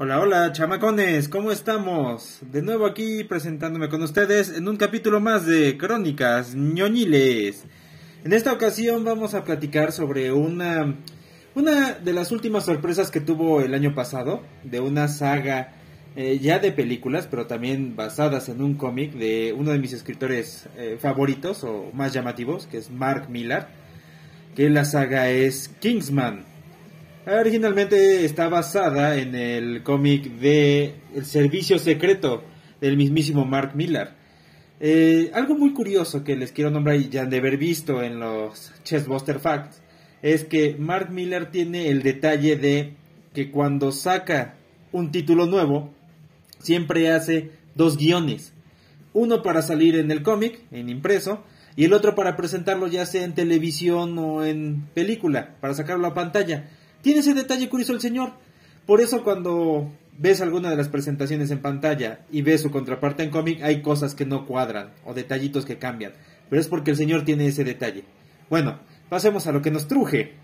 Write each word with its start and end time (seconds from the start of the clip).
Hola, 0.00 0.20
hola, 0.20 0.52
chamacones, 0.52 1.28
¿cómo 1.28 1.50
estamos? 1.50 2.38
De 2.52 2.62
nuevo 2.62 2.86
aquí 2.86 3.24
presentándome 3.24 3.88
con 3.88 4.00
ustedes 4.00 4.56
en 4.56 4.68
un 4.68 4.76
capítulo 4.76 5.18
más 5.18 5.44
de 5.44 5.76
Crónicas 5.76 6.54
ñoñiles. 6.54 7.64
En 8.22 8.32
esta 8.32 8.52
ocasión 8.52 9.02
vamos 9.02 9.34
a 9.34 9.42
platicar 9.42 9.90
sobre 9.90 10.30
una, 10.30 10.94
una 11.56 11.94
de 11.94 12.12
las 12.12 12.30
últimas 12.30 12.66
sorpresas 12.66 13.10
que 13.10 13.20
tuvo 13.20 13.60
el 13.60 13.74
año 13.74 13.92
pasado, 13.92 14.44
de 14.62 14.78
una 14.78 15.08
saga 15.08 15.72
eh, 16.14 16.38
ya 16.38 16.60
de 16.60 16.70
películas, 16.70 17.26
pero 17.28 17.48
también 17.48 17.96
basadas 17.96 18.48
en 18.48 18.62
un 18.62 18.74
cómic 18.74 19.14
de 19.14 19.52
uno 19.52 19.72
de 19.72 19.80
mis 19.80 19.94
escritores 19.94 20.68
eh, 20.76 20.96
favoritos 21.00 21.64
o 21.64 21.90
más 21.92 22.12
llamativos, 22.12 22.68
que 22.68 22.78
es 22.78 22.88
Mark 22.88 23.28
Millar, 23.30 23.70
que 24.54 24.70
la 24.70 24.84
saga 24.84 25.28
es 25.28 25.66
Kingsman. 25.80 26.57
Originalmente 27.30 28.24
está 28.24 28.48
basada 28.48 29.18
en 29.18 29.34
el 29.34 29.82
cómic 29.82 30.30
de 30.38 30.94
El 31.14 31.26
Servicio 31.26 31.78
Secreto 31.78 32.42
del 32.80 32.96
mismísimo 32.96 33.44
Mark 33.44 33.72
Millar. 33.74 34.16
Eh, 34.80 35.30
algo 35.34 35.54
muy 35.54 35.74
curioso 35.74 36.24
que 36.24 36.36
les 36.36 36.52
quiero 36.52 36.70
nombrar 36.70 36.96
y 36.96 37.10
ya 37.10 37.22
han 37.22 37.30
de 37.30 37.36
haber 37.36 37.58
visto 37.58 38.02
en 38.02 38.18
los 38.18 38.72
Chessbuster 38.82 39.40
Facts 39.40 39.82
es 40.22 40.46
que 40.46 40.76
Mark 40.78 41.10
Millar 41.10 41.50
tiene 41.50 41.88
el 41.90 42.02
detalle 42.02 42.56
de 42.56 42.94
que 43.34 43.50
cuando 43.50 43.92
saca 43.92 44.54
un 44.90 45.10
título 45.12 45.44
nuevo 45.44 45.92
siempre 46.60 47.10
hace 47.10 47.50
dos 47.74 47.98
guiones. 47.98 48.54
Uno 49.12 49.42
para 49.42 49.60
salir 49.60 49.96
en 49.96 50.10
el 50.10 50.22
cómic, 50.22 50.60
en 50.70 50.88
impreso, 50.88 51.44
y 51.76 51.84
el 51.84 51.92
otro 51.92 52.14
para 52.14 52.36
presentarlo 52.36 52.86
ya 52.86 53.04
sea 53.04 53.24
en 53.24 53.34
televisión 53.34 54.18
o 54.18 54.46
en 54.46 54.88
película, 54.94 55.56
para 55.60 55.74
sacarlo 55.74 56.06
a 56.06 56.14
pantalla. 56.14 56.70
Tiene 57.02 57.20
ese 57.20 57.34
detalle 57.34 57.68
curioso 57.68 57.92
el 57.92 58.00
señor. 58.00 58.32
Por 58.86 59.00
eso 59.00 59.22
cuando 59.22 59.92
ves 60.16 60.40
alguna 60.40 60.70
de 60.70 60.76
las 60.76 60.88
presentaciones 60.88 61.50
en 61.50 61.60
pantalla 61.60 62.20
y 62.32 62.42
ves 62.42 62.62
su 62.62 62.70
contraparte 62.70 63.22
en 63.22 63.30
cómic, 63.30 63.62
hay 63.62 63.82
cosas 63.82 64.14
que 64.14 64.26
no 64.26 64.46
cuadran 64.46 64.90
o 65.04 65.14
detallitos 65.14 65.64
que 65.64 65.78
cambian. 65.78 66.12
Pero 66.50 66.60
es 66.60 66.68
porque 66.68 66.90
el 66.90 66.96
señor 66.96 67.24
tiene 67.24 67.46
ese 67.46 67.64
detalle. 67.64 68.04
Bueno, 68.50 68.80
pasemos 69.08 69.46
a 69.46 69.52
lo 69.52 69.62
que 69.62 69.70
nos 69.70 69.86
truje. 69.86 70.34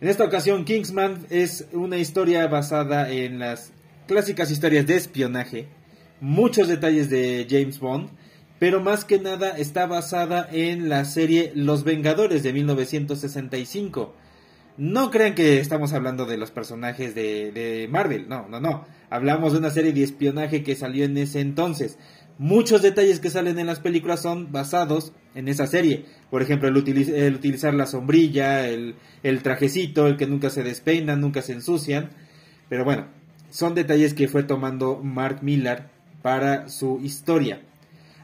En 0.00 0.08
esta 0.08 0.24
ocasión, 0.24 0.64
Kingsman 0.64 1.26
es 1.30 1.66
una 1.72 1.98
historia 1.98 2.46
basada 2.48 3.10
en 3.10 3.38
las 3.38 3.72
clásicas 4.06 4.50
historias 4.50 4.86
de 4.86 4.96
espionaje, 4.96 5.68
muchos 6.20 6.68
detalles 6.68 7.08
de 7.08 7.46
James 7.48 7.78
Bond, 7.78 8.10
pero 8.58 8.80
más 8.80 9.04
que 9.04 9.18
nada 9.18 9.50
está 9.56 9.86
basada 9.86 10.48
en 10.50 10.88
la 10.88 11.04
serie 11.04 11.52
Los 11.54 11.84
Vengadores 11.84 12.42
de 12.42 12.52
1965 12.52 14.14
no 14.76 15.10
crean 15.10 15.34
que 15.34 15.60
estamos 15.60 15.92
hablando 15.92 16.26
de 16.26 16.36
los 16.36 16.50
personajes 16.50 17.14
de, 17.14 17.88
Marvel, 17.90 18.28
no, 18.28 18.48
no, 18.48 18.60
no. 18.60 18.86
Hablamos 19.10 19.52
de 19.52 19.58
una 19.58 19.70
serie 19.70 19.92
de 19.92 20.02
espionaje 20.02 20.64
que 20.64 20.74
salió 20.74 21.04
en 21.04 21.16
ese 21.16 21.40
entonces. 21.40 21.98
Muchos 22.38 22.82
detalles 22.82 23.20
que 23.20 23.30
salen 23.30 23.60
en 23.60 23.68
las 23.68 23.78
películas 23.78 24.20
son 24.20 24.50
basados 24.50 25.12
en 25.36 25.46
esa 25.46 25.68
serie. 25.68 26.06
Por 26.30 26.42
ejemplo, 26.42 26.68
el, 26.68 26.76
utilizar 26.76 27.74
la 27.74 27.86
sombrilla, 27.86 28.66
el, 28.66 28.96
el, 29.22 29.42
trajecito, 29.42 30.08
el 30.08 30.16
que 30.16 30.26
nunca 30.26 30.50
se 30.50 30.64
despeinan, 30.64 31.20
nunca 31.20 31.42
se 31.42 31.52
ensucian. 31.52 32.10
Pero 32.68 32.84
bueno, 32.84 33.06
son 33.50 33.76
detalles 33.76 34.14
que 34.14 34.26
fue 34.26 34.42
tomando 34.42 35.00
Mark 35.00 35.38
Millar 35.42 35.90
para 36.22 36.68
su 36.68 36.98
historia. 37.04 37.62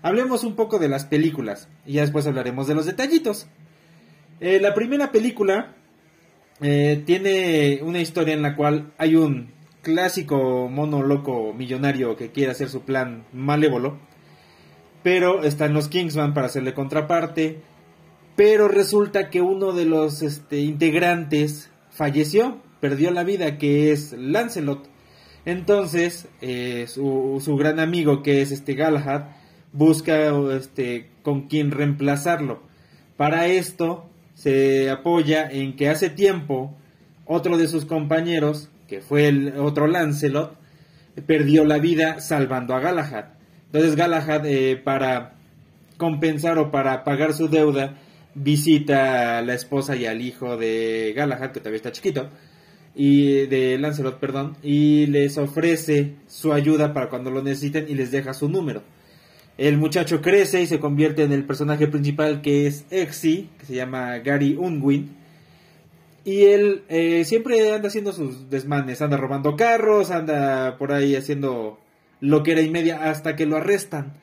Hablemos 0.02 0.42
un 0.42 0.56
poco 0.56 0.80
de 0.80 0.88
las 0.88 1.04
películas 1.04 1.68
y 1.86 1.94
ya 1.94 2.00
después 2.00 2.26
hablaremos 2.26 2.66
de 2.66 2.74
los 2.74 2.86
detallitos. 2.86 3.46
Eh, 4.40 4.58
la 4.58 4.74
primera 4.74 5.12
película 5.12 5.76
eh, 6.62 7.02
tiene 7.06 7.80
una 7.82 8.00
historia 8.00 8.34
en 8.34 8.42
la 8.42 8.56
cual 8.56 8.92
hay 8.98 9.16
un 9.16 9.50
clásico 9.82 10.68
mono 10.68 11.02
loco 11.02 11.54
millonario 11.54 12.16
que 12.16 12.30
quiere 12.30 12.52
hacer 12.52 12.68
su 12.68 12.82
plan 12.82 13.24
malévolo, 13.32 13.98
pero 15.02 15.42
están 15.44 15.72
los 15.72 15.88
Kingsman 15.88 16.34
para 16.34 16.48
hacerle 16.48 16.74
contraparte, 16.74 17.60
pero 18.36 18.68
resulta 18.68 19.30
que 19.30 19.40
uno 19.40 19.72
de 19.72 19.86
los 19.86 20.22
este, 20.22 20.60
integrantes 20.60 21.70
falleció, 21.90 22.58
perdió 22.80 23.10
la 23.10 23.24
vida, 23.24 23.58
que 23.58 23.92
es 23.92 24.12
Lancelot. 24.12 24.88
Entonces, 25.46 26.28
eh, 26.42 26.86
su, 26.86 27.56
gran 27.58 27.80
amigo, 27.80 28.22
que 28.22 28.42
es 28.42 28.50
este 28.50 28.74
Galahad, 28.74 29.24
busca 29.72 30.30
este, 30.54 31.10
con 31.22 31.48
quién 31.48 31.70
reemplazarlo. 31.70 32.62
Para 33.16 33.46
esto, 33.46 34.09
se 34.40 34.88
apoya 34.88 35.50
en 35.50 35.76
que 35.76 35.90
hace 35.90 36.08
tiempo 36.08 36.74
otro 37.26 37.58
de 37.58 37.68
sus 37.68 37.84
compañeros, 37.84 38.70
que 38.88 39.02
fue 39.02 39.28
el 39.28 39.58
otro 39.58 39.86
Lancelot, 39.86 40.56
perdió 41.26 41.66
la 41.66 41.76
vida 41.76 42.20
salvando 42.20 42.74
a 42.74 42.80
Galahad. 42.80 43.26
Entonces 43.66 43.96
Galahad, 43.96 44.46
eh, 44.46 44.80
para 44.82 45.34
compensar 45.98 46.58
o 46.58 46.70
para 46.70 47.04
pagar 47.04 47.34
su 47.34 47.48
deuda, 47.48 47.98
visita 48.34 49.36
a 49.36 49.42
la 49.42 49.52
esposa 49.52 49.94
y 49.94 50.06
al 50.06 50.22
hijo 50.22 50.56
de 50.56 51.12
Galahad, 51.14 51.50
que 51.50 51.60
todavía 51.60 51.76
está 51.76 51.92
chiquito, 51.92 52.30
y 52.94 53.44
de 53.44 53.76
Lancelot, 53.76 54.20
perdón, 54.20 54.56
y 54.62 55.04
les 55.08 55.36
ofrece 55.36 56.14
su 56.28 56.54
ayuda 56.54 56.94
para 56.94 57.10
cuando 57.10 57.30
lo 57.30 57.42
necesiten 57.42 57.84
y 57.90 57.94
les 57.94 58.10
deja 58.10 58.32
su 58.32 58.48
número. 58.48 58.82
El 59.60 59.76
muchacho 59.76 60.22
crece 60.22 60.62
y 60.62 60.66
se 60.66 60.80
convierte 60.80 61.22
en 61.22 61.32
el 61.32 61.44
personaje 61.44 61.86
principal 61.86 62.40
que 62.40 62.66
es 62.66 62.86
Exy, 62.88 63.50
que 63.58 63.66
se 63.66 63.74
llama 63.74 64.16
Gary 64.20 64.56
Unwin. 64.58 65.14
Y 66.24 66.44
él 66.44 66.84
eh, 66.88 67.26
siempre 67.26 67.70
anda 67.70 67.88
haciendo 67.88 68.14
sus 68.14 68.48
desmanes, 68.48 69.02
anda 69.02 69.18
robando 69.18 69.56
carros, 69.56 70.10
anda 70.10 70.78
por 70.78 70.92
ahí 70.92 71.14
haciendo 71.14 71.78
lo 72.20 72.42
que 72.42 72.52
era 72.52 72.62
y 72.62 72.70
media 72.70 73.10
hasta 73.10 73.36
que 73.36 73.44
lo 73.44 73.58
arrestan. 73.58 74.14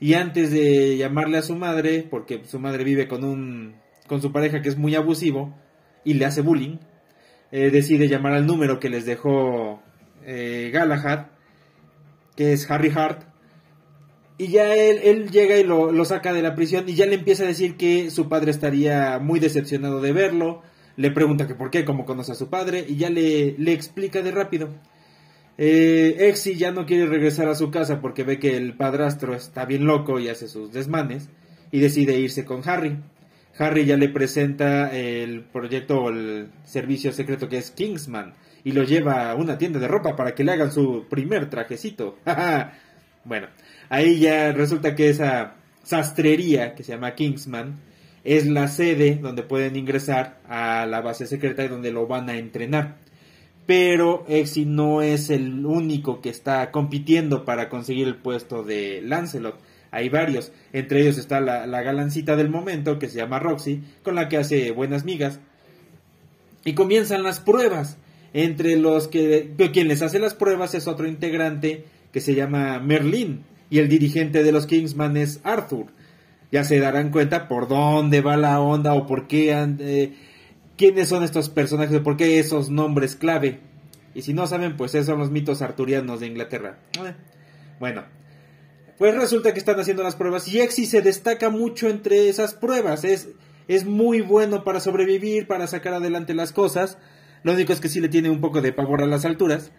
Y 0.00 0.12
antes 0.12 0.50
de 0.50 0.98
llamarle 0.98 1.38
a 1.38 1.42
su 1.42 1.56
madre, 1.56 2.06
porque 2.10 2.42
su 2.44 2.58
madre 2.58 2.84
vive 2.84 3.08
con 3.08 3.24
un 3.24 3.76
con 4.06 4.20
su 4.20 4.32
pareja 4.32 4.60
que 4.60 4.68
es 4.68 4.76
muy 4.76 4.94
abusivo 4.96 5.54
y 6.04 6.12
le 6.12 6.26
hace 6.26 6.42
bullying, 6.42 6.76
eh, 7.52 7.70
decide 7.70 8.06
llamar 8.06 8.34
al 8.34 8.46
número 8.46 8.80
que 8.80 8.90
les 8.90 9.06
dejó 9.06 9.82
eh, 10.26 10.70
Galahad, 10.74 11.28
que 12.36 12.52
es 12.52 12.70
Harry 12.70 12.92
Hart, 12.94 13.33
y 14.36 14.48
ya 14.48 14.74
él, 14.74 15.00
él 15.04 15.30
llega 15.30 15.56
y 15.56 15.64
lo, 15.64 15.92
lo, 15.92 16.04
saca 16.04 16.32
de 16.32 16.42
la 16.42 16.54
prisión 16.54 16.88
y 16.88 16.94
ya 16.94 17.06
le 17.06 17.14
empieza 17.14 17.44
a 17.44 17.46
decir 17.46 17.76
que 17.76 18.10
su 18.10 18.28
padre 18.28 18.50
estaría 18.50 19.18
muy 19.20 19.40
decepcionado 19.40 20.00
de 20.00 20.12
verlo. 20.12 20.62
Le 20.96 21.10
pregunta 21.10 21.46
que 21.46 21.54
por 21.54 21.70
qué, 21.70 21.84
cómo 21.84 22.04
conoce 22.04 22.32
a 22.32 22.36
su 22.36 22.48
padre 22.48 22.84
y 22.86 22.96
ya 22.96 23.10
le, 23.10 23.54
le 23.58 23.72
explica 23.72 24.22
de 24.22 24.30
rápido. 24.30 24.70
Eh, 25.56 26.16
Exy 26.28 26.56
ya 26.56 26.72
no 26.72 26.84
quiere 26.84 27.06
regresar 27.06 27.48
a 27.48 27.54
su 27.54 27.70
casa 27.70 28.00
porque 28.00 28.24
ve 28.24 28.38
que 28.40 28.56
el 28.56 28.76
padrastro 28.76 29.34
está 29.34 29.64
bien 29.64 29.86
loco 29.86 30.18
y 30.18 30.28
hace 30.28 30.48
sus 30.48 30.72
desmanes 30.72 31.28
y 31.70 31.80
decide 31.80 32.18
irse 32.18 32.44
con 32.44 32.68
Harry. 32.68 32.98
Harry 33.56 33.84
ya 33.84 33.96
le 33.96 34.08
presenta 34.08 34.92
el 34.92 35.44
proyecto 35.44 36.02
o 36.02 36.10
el 36.10 36.48
servicio 36.64 37.12
secreto 37.12 37.48
que 37.48 37.58
es 37.58 37.70
Kingsman 37.70 38.34
y 38.64 38.72
lo 38.72 38.82
lleva 38.82 39.30
a 39.30 39.36
una 39.36 39.58
tienda 39.58 39.78
de 39.78 39.86
ropa 39.86 40.16
para 40.16 40.34
que 40.34 40.42
le 40.42 40.52
hagan 40.52 40.72
su 40.72 41.06
primer 41.08 41.48
trajecito. 41.50 42.18
bueno, 43.24 43.46
Ahí 43.88 44.18
ya 44.18 44.52
resulta 44.52 44.94
que 44.94 45.10
esa 45.10 45.56
sastrería 45.82 46.74
que 46.74 46.82
se 46.82 46.92
llama 46.92 47.14
Kingsman 47.14 47.80
es 48.24 48.46
la 48.46 48.68
sede 48.68 49.16
donde 49.16 49.42
pueden 49.42 49.76
ingresar 49.76 50.40
a 50.48 50.86
la 50.86 51.02
base 51.02 51.26
secreta 51.26 51.64
y 51.64 51.68
donde 51.68 51.92
lo 51.92 52.06
van 52.06 52.28
a 52.30 52.36
entrenar. 52.36 52.96
Pero 53.66 54.24
Exy 54.28 54.64
no 54.64 55.02
es 55.02 55.30
el 55.30 55.64
único 55.64 56.20
que 56.20 56.30
está 56.30 56.70
compitiendo 56.70 57.44
para 57.44 57.68
conseguir 57.68 58.08
el 58.08 58.16
puesto 58.16 58.62
de 58.62 59.00
Lancelot. 59.02 59.58
Hay 59.90 60.08
varios, 60.08 60.52
entre 60.72 61.02
ellos 61.02 61.18
está 61.18 61.40
la, 61.40 61.66
la 61.66 61.82
galancita 61.82 62.34
del 62.36 62.50
momento 62.50 62.98
que 62.98 63.08
se 63.08 63.18
llama 63.18 63.38
Roxy, 63.38 63.82
con 64.02 64.16
la 64.16 64.28
que 64.28 64.38
hace 64.38 64.72
buenas 64.72 65.04
migas. 65.04 65.40
Y 66.64 66.74
comienzan 66.74 67.22
las 67.22 67.40
pruebas. 67.40 67.98
Entre 68.32 68.76
los 68.76 69.06
que 69.06 69.54
quien 69.72 69.86
les 69.86 70.02
hace 70.02 70.18
las 70.18 70.34
pruebas 70.34 70.74
es 70.74 70.88
otro 70.88 71.06
integrante 71.06 71.84
que 72.12 72.20
se 72.20 72.34
llama 72.34 72.80
Merlin, 72.80 73.44
y 73.74 73.80
el 73.80 73.88
dirigente 73.88 74.44
de 74.44 74.52
los 74.52 74.66
Kingsman 74.66 75.16
es 75.16 75.40
Arthur. 75.42 75.86
Ya 76.52 76.62
se 76.62 76.78
darán 76.78 77.10
cuenta 77.10 77.48
por 77.48 77.66
dónde 77.66 78.20
va 78.20 78.36
la 78.36 78.60
onda 78.60 78.94
o 78.94 79.04
por 79.04 79.26
qué, 79.26 79.50
eh, 79.80 80.14
quiénes 80.76 81.08
son 81.08 81.24
estos 81.24 81.48
personajes, 81.48 81.98
por 81.98 82.16
qué 82.16 82.38
esos 82.38 82.70
nombres 82.70 83.16
clave. 83.16 83.58
Y 84.14 84.22
si 84.22 84.32
no 84.32 84.46
saben, 84.46 84.76
pues 84.76 84.94
esos 84.94 85.06
son 85.06 85.18
los 85.18 85.32
mitos 85.32 85.60
arturianos 85.60 86.20
de 86.20 86.28
Inglaterra. 86.28 86.78
Eh, 87.04 87.14
bueno, 87.80 88.04
pues 88.96 89.12
resulta 89.16 89.52
que 89.52 89.58
están 89.58 89.80
haciendo 89.80 90.04
las 90.04 90.14
pruebas 90.14 90.46
y 90.46 90.60
Exy 90.60 90.86
se 90.86 91.02
destaca 91.02 91.50
mucho 91.50 91.88
entre 91.88 92.28
esas 92.28 92.54
pruebas. 92.54 93.02
Es, 93.02 93.30
es 93.66 93.84
muy 93.84 94.20
bueno 94.20 94.62
para 94.62 94.78
sobrevivir, 94.78 95.48
para 95.48 95.66
sacar 95.66 95.94
adelante 95.94 96.32
las 96.32 96.52
cosas. 96.52 96.96
Lo 97.42 97.54
único 97.54 97.72
es 97.72 97.80
que 97.80 97.88
sí 97.88 98.00
le 98.00 98.08
tiene 98.08 98.30
un 98.30 98.40
poco 98.40 98.60
de 98.60 98.72
pavor 98.72 99.02
a 99.02 99.06
las 99.06 99.24
alturas. 99.24 99.72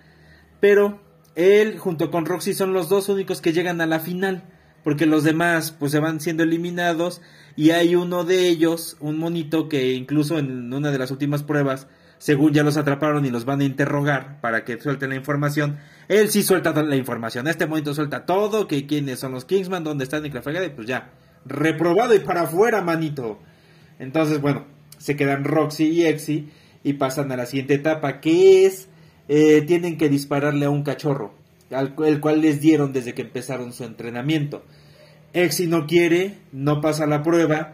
Pero 0.59 0.99
él 1.35 1.77
junto 1.77 2.11
con 2.11 2.25
Roxy 2.25 2.53
son 2.53 2.73
los 2.73 2.89
dos 2.89 3.09
únicos 3.09 3.41
que 3.41 3.53
llegan 3.53 3.81
a 3.81 3.85
la 3.85 3.99
final, 3.99 4.43
porque 4.83 5.05
los 5.05 5.23
demás 5.23 5.71
pues 5.71 5.91
se 5.91 5.99
van 5.99 6.19
siendo 6.19 6.43
eliminados 6.43 7.21
y 7.55 7.71
hay 7.71 7.95
uno 7.95 8.23
de 8.23 8.47
ellos, 8.47 8.97
un 8.99 9.17
monito 9.17 9.69
que 9.69 9.93
incluso 9.93 10.37
en 10.37 10.73
una 10.73 10.91
de 10.91 10.99
las 10.99 11.11
últimas 11.11 11.43
pruebas 11.43 11.87
según 12.17 12.53
ya 12.53 12.63
los 12.63 12.77
atraparon 12.77 13.25
y 13.25 13.29
los 13.29 13.45
van 13.45 13.61
a 13.61 13.65
interrogar 13.65 14.39
para 14.41 14.63
que 14.63 14.79
suelten 14.79 15.09
la 15.09 15.15
información, 15.15 15.77
él 16.07 16.29
sí 16.29 16.43
suelta 16.43 16.71
la 16.71 16.95
información. 16.95 17.47
Este 17.47 17.67
momento 17.67 17.93
suelta 17.93 18.25
todo, 18.25 18.67
que 18.67 18.87
quiénes 18.87 19.19
son 19.19 19.33
los 19.33 19.45
Kingsman, 19.45 19.83
dónde 19.83 20.05
están 20.05 20.25
y 20.25 20.29
la 20.29 20.41
fregada, 20.41 20.65
y 20.65 20.69
pues 20.69 20.87
ya, 20.87 21.11
reprobado 21.45 22.15
y 22.15 22.19
para 22.19 22.43
afuera, 22.43 22.81
manito. 22.81 23.39
Entonces, 23.99 24.41
bueno, 24.41 24.65
se 24.97 25.15
quedan 25.15 25.43
Roxy 25.43 25.89
y 25.89 26.05
Exy 26.05 26.49
y 26.83 26.93
pasan 26.93 27.31
a 27.31 27.37
la 27.37 27.45
siguiente 27.45 27.75
etapa, 27.75 28.21
que 28.21 28.65
es, 28.65 28.87
eh, 29.27 29.61
tienen 29.61 29.97
que 29.97 30.09
dispararle 30.09 30.65
a 30.65 30.69
un 30.69 30.83
cachorro, 30.83 31.33
al, 31.71 31.95
cual 31.95 32.41
les 32.41 32.61
dieron 32.61 32.93
desde 32.93 33.13
que 33.13 33.23
empezaron 33.23 33.73
su 33.73 33.83
entrenamiento. 33.83 34.63
Exy 35.33 35.67
no 35.67 35.87
quiere, 35.87 36.37
no 36.51 36.81
pasa 36.81 37.05
la 37.05 37.23
prueba, 37.23 37.73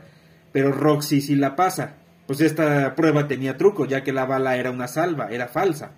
pero 0.51 0.71
Roxy 0.71 1.21
sí 1.21 1.36
la 1.36 1.56
pasa. 1.56 1.98
Pues 2.25 2.42
esta 2.42 2.95
prueba 2.95 3.27
tenía 3.27 3.57
truco, 3.57 3.86
ya 3.86 4.03
que 4.03 4.13
la 4.13 4.25
bala 4.25 4.56
era 4.56 4.71
una 4.71 4.88
salva, 4.88 5.27
era 5.30 5.48
falsa. 5.48 5.92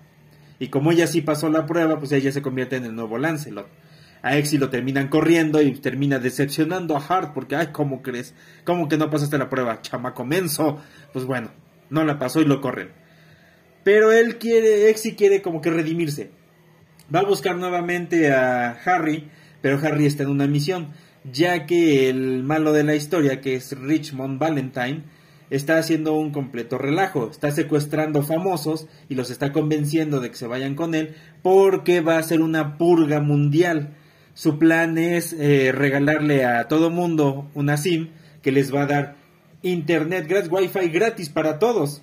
Y 0.58 0.68
como 0.68 0.92
ella 0.92 1.06
sí 1.06 1.20
pasó 1.20 1.48
la 1.48 1.66
prueba, 1.66 1.98
pues 1.98 2.12
ella 2.12 2.32
se 2.32 2.42
convierte 2.42 2.76
en 2.76 2.84
el 2.84 2.94
nuevo 2.94 3.18
Lancelot. 3.18 3.68
A 4.22 4.36
Exy 4.38 4.56
lo 4.56 4.70
terminan 4.70 5.08
corriendo 5.08 5.60
y 5.60 5.72
termina 5.72 6.18
decepcionando 6.18 6.96
a 6.96 7.06
Hart 7.06 7.34
porque, 7.34 7.56
ay, 7.56 7.68
¿cómo 7.72 8.00
crees? 8.00 8.34
¿Cómo 8.64 8.88
que 8.88 8.96
no 8.96 9.10
pasaste 9.10 9.36
la 9.36 9.50
prueba? 9.50 9.82
Chamaco 9.82 10.24
menso. 10.24 10.80
Pues 11.12 11.26
bueno, 11.26 11.50
no 11.90 12.04
la 12.04 12.18
pasó 12.18 12.40
y 12.40 12.46
lo 12.46 12.62
corren. 12.62 13.03
Pero 13.84 14.10
él 14.10 14.38
quiere, 14.38 14.90
Exy 14.90 15.14
quiere 15.14 15.42
como 15.42 15.60
que 15.60 15.70
redimirse. 15.70 16.30
Va 17.14 17.20
a 17.20 17.24
buscar 17.24 17.56
nuevamente 17.56 18.32
a 18.32 18.70
Harry, 18.84 19.28
pero 19.60 19.78
Harry 19.78 20.06
está 20.06 20.24
en 20.24 20.30
una 20.30 20.46
misión 20.46 20.88
ya 21.30 21.66
que 21.66 22.08
el 22.08 22.42
malo 22.42 22.72
de 22.72 22.84
la 22.84 22.94
historia, 22.94 23.40
que 23.40 23.56
es 23.56 23.76
Richmond 23.78 24.38
Valentine, 24.38 25.04
está 25.50 25.78
haciendo 25.78 26.14
un 26.14 26.30
completo 26.30 26.78
relajo, 26.78 27.30
está 27.30 27.50
secuestrando 27.50 28.22
famosos 28.22 28.86
y 29.08 29.14
los 29.14 29.30
está 29.30 29.52
convenciendo 29.52 30.20
de 30.20 30.30
que 30.30 30.36
se 30.36 30.46
vayan 30.46 30.74
con 30.74 30.94
él 30.94 31.14
porque 31.42 32.00
va 32.00 32.18
a 32.18 32.22
ser 32.22 32.40
una 32.40 32.76
purga 32.76 33.20
mundial. 33.20 33.94
Su 34.34 34.58
plan 34.58 34.98
es 34.98 35.32
eh, 35.32 35.72
regalarle 35.72 36.44
a 36.44 36.66
todo 36.68 36.90
mundo 36.90 37.50
una 37.54 37.76
SIM 37.76 38.10
que 38.42 38.52
les 38.52 38.74
va 38.74 38.82
a 38.82 38.86
dar 38.86 39.16
internet 39.62 40.26
gratis, 40.28 40.50
wifi 40.50 40.88
gratis 40.88 41.30
para 41.30 41.58
todos, 41.58 42.02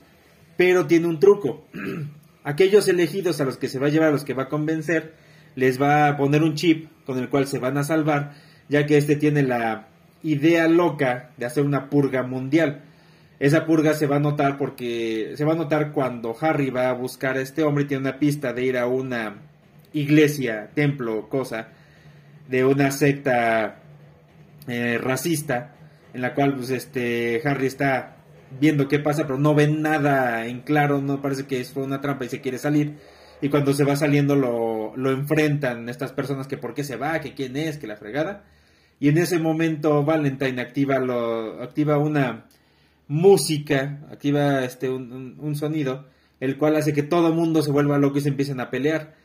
pero 0.57 0.87
tiene 0.87 1.07
un 1.07 1.19
truco. 1.19 1.65
Aquellos 2.43 2.87
elegidos 2.87 3.39
a 3.39 3.45
los 3.45 3.57
que 3.57 3.69
se 3.69 3.79
va 3.79 3.87
a 3.87 3.89
llevar, 3.89 4.09
a 4.09 4.13
los 4.13 4.23
que 4.23 4.33
va 4.33 4.43
a 4.43 4.49
convencer, 4.49 5.13
les 5.55 5.81
va 5.81 6.07
a 6.07 6.17
poner 6.17 6.43
un 6.43 6.55
chip 6.55 6.89
con 7.05 7.17
el 7.19 7.29
cual 7.29 7.47
se 7.47 7.59
van 7.59 7.77
a 7.77 7.83
salvar 7.83 8.33
ya 8.71 8.85
que 8.85 8.97
este 8.97 9.17
tiene 9.17 9.43
la 9.43 9.89
idea 10.23 10.69
loca 10.69 11.31
de 11.35 11.45
hacer 11.45 11.65
una 11.65 11.89
purga 11.89 12.23
mundial. 12.23 12.83
Esa 13.37 13.65
purga 13.65 13.93
se 13.93 14.07
va 14.07 14.15
a 14.15 14.19
notar 14.19 14.57
porque 14.57 15.33
se 15.35 15.43
va 15.43 15.51
a 15.51 15.57
notar 15.57 15.91
cuando 15.91 16.33
Harry 16.39 16.69
va 16.69 16.89
a 16.89 16.93
buscar 16.93 17.35
a 17.35 17.41
este 17.41 17.63
hombre 17.63 17.83
y 17.83 17.87
tiene 17.87 18.07
una 18.07 18.17
pista 18.17 18.53
de 18.53 18.63
ir 18.63 18.77
a 18.77 18.87
una 18.87 19.41
iglesia, 19.91 20.69
templo, 20.73 21.27
cosa, 21.27 21.67
de 22.47 22.63
una 22.63 22.91
secta 22.91 23.81
eh, 24.67 24.97
racista, 24.97 25.75
en 26.13 26.21
la 26.21 26.33
cual 26.33 26.55
pues 26.55 26.69
este 26.69 27.41
Harry 27.43 27.65
está 27.65 28.20
viendo 28.59 28.87
qué 28.87 28.99
pasa, 28.99 29.23
pero 29.23 29.39
no 29.39 29.55
ve 29.55 29.67
nada 29.67 30.45
en 30.47 30.61
claro, 30.61 31.01
no 31.01 31.21
parece 31.21 31.45
que 31.45 31.61
es 31.61 31.75
una 31.75 32.01
trampa 32.01 32.25
y 32.25 32.29
se 32.29 32.41
quiere 32.41 32.57
salir. 32.57 32.97
Y 33.41 33.49
cuando 33.49 33.73
se 33.73 33.83
va 33.83 33.95
saliendo 33.95 34.35
lo, 34.35 34.95
lo 34.95 35.11
enfrentan 35.11 35.89
estas 35.89 36.11
personas 36.11 36.47
que 36.47 36.57
por 36.57 36.73
qué 36.73 36.83
se 36.83 36.95
va, 36.95 37.19
que 37.19 37.33
quién 37.33 37.57
es, 37.57 37.77
que 37.77 37.87
la 37.87 37.97
fregada 37.97 38.43
y 39.01 39.09
en 39.09 39.17
ese 39.17 39.39
momento 39.39 40.05
Valentine 40.05 40.61
activa, 40.61 40.99
lo, 40.99 41.59
activa 41.63 41.97
una 41.97 42.45
música, 43.07 43.99
activa 44.11 44.63
este, 44.63 44.91
un, 44.91 45.55
sonido, 45.55 46.07
el 46.39 46.55
cual 46.59 46.75
hace 46.75 46.93
que 46.93 47.01
todo 47.01 47.33
mundo 47.33 47.63
se 47.63 47.71
vuelva 47.71 47.97
loco 47.97 48.19
y 48.19 48.21
se 48.21 48.29
empiecen 48.29 48.59
a 48.59 48.69
pelear. 48.69 49.15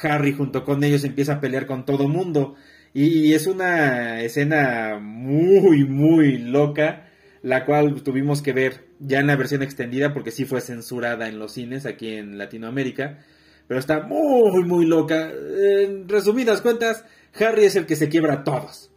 Harry 0.00 0.32
junto 0.32 0.64
con 0.64 0.84
ellos 0.84 1.02
empieza 1.02 1.34
a 1.34 1.40
pelear 1.40 1.66
con 1.66 1.84
todo 1.84 2.06
mundo. 2.06 2.54
Y 2.94 3.32
es 3.32 3.48
una 3.48 4.20
escena 4.20 5.00
muy, 5.02 5.84
muy 5.84 6.38
loca, 6.38 7.03
la 7.44 7.64
cual 7.64 8.02
tuvimos 8.02 8.42
que 8.42 8.52
ver 8.52 8.86
ya 8.98 9.20
en 9.20 9.28
la 9.28 9.36
versión 9.36 9.62
extendida 9.62 10.12
porque 10.12 10.32
sí 10.32 10.44
fue 10.44 10.60
censurada 10.60 11.28
en 11.28 11.38
los 11.38 11.52
cines 11.52 11.86
aquí 11.86 12.16
en 12.16 12.38
Latinoamérica. 12.38 13.20
Pero 13.68 13.78
está 13.78 14.00
muy, 14.00 14.64
muy 14.64 14.84
loca. 14.84 15.30
En 15.30 16.08
resumidas 16.08 16.60
cuentas, 16.60 17.04
Harry 17.38 17.64
es 17.64 17.76
el 17.76 17.86
que 17.86 17.96
se 17.96 18.08
quiebra 18.08 18.34
a 18.34 18.44
todos 18.44 18.90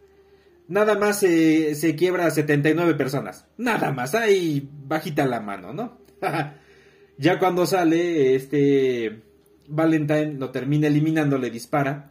nada 0.68 0.98
más 0.98 1.18
se, 1.18 1.74
se 1.74 1.96
quiebra 1.96 2.26
a 2.26 2.30
79 2.30 2.94
personas. 2.94 3.46
Nada 3.56 3.90
más, 3.90 4.14
ahí 4.14 4.68
bajita 4.86 5.26
la 5.26 5.40
mano, 5.40 5.72
¿no? 5.72 5.98
ya 7.18 7.38
cuando 7.38 7.66
sale, 7.66 8.34
este 8.34 9.22
Valentine 9.66 10.34
lo 10.34 10.50
termina 10.50 10.86
eliminando, 10.86 11.38
le 11.38 11.50
dispara 11.50 12.10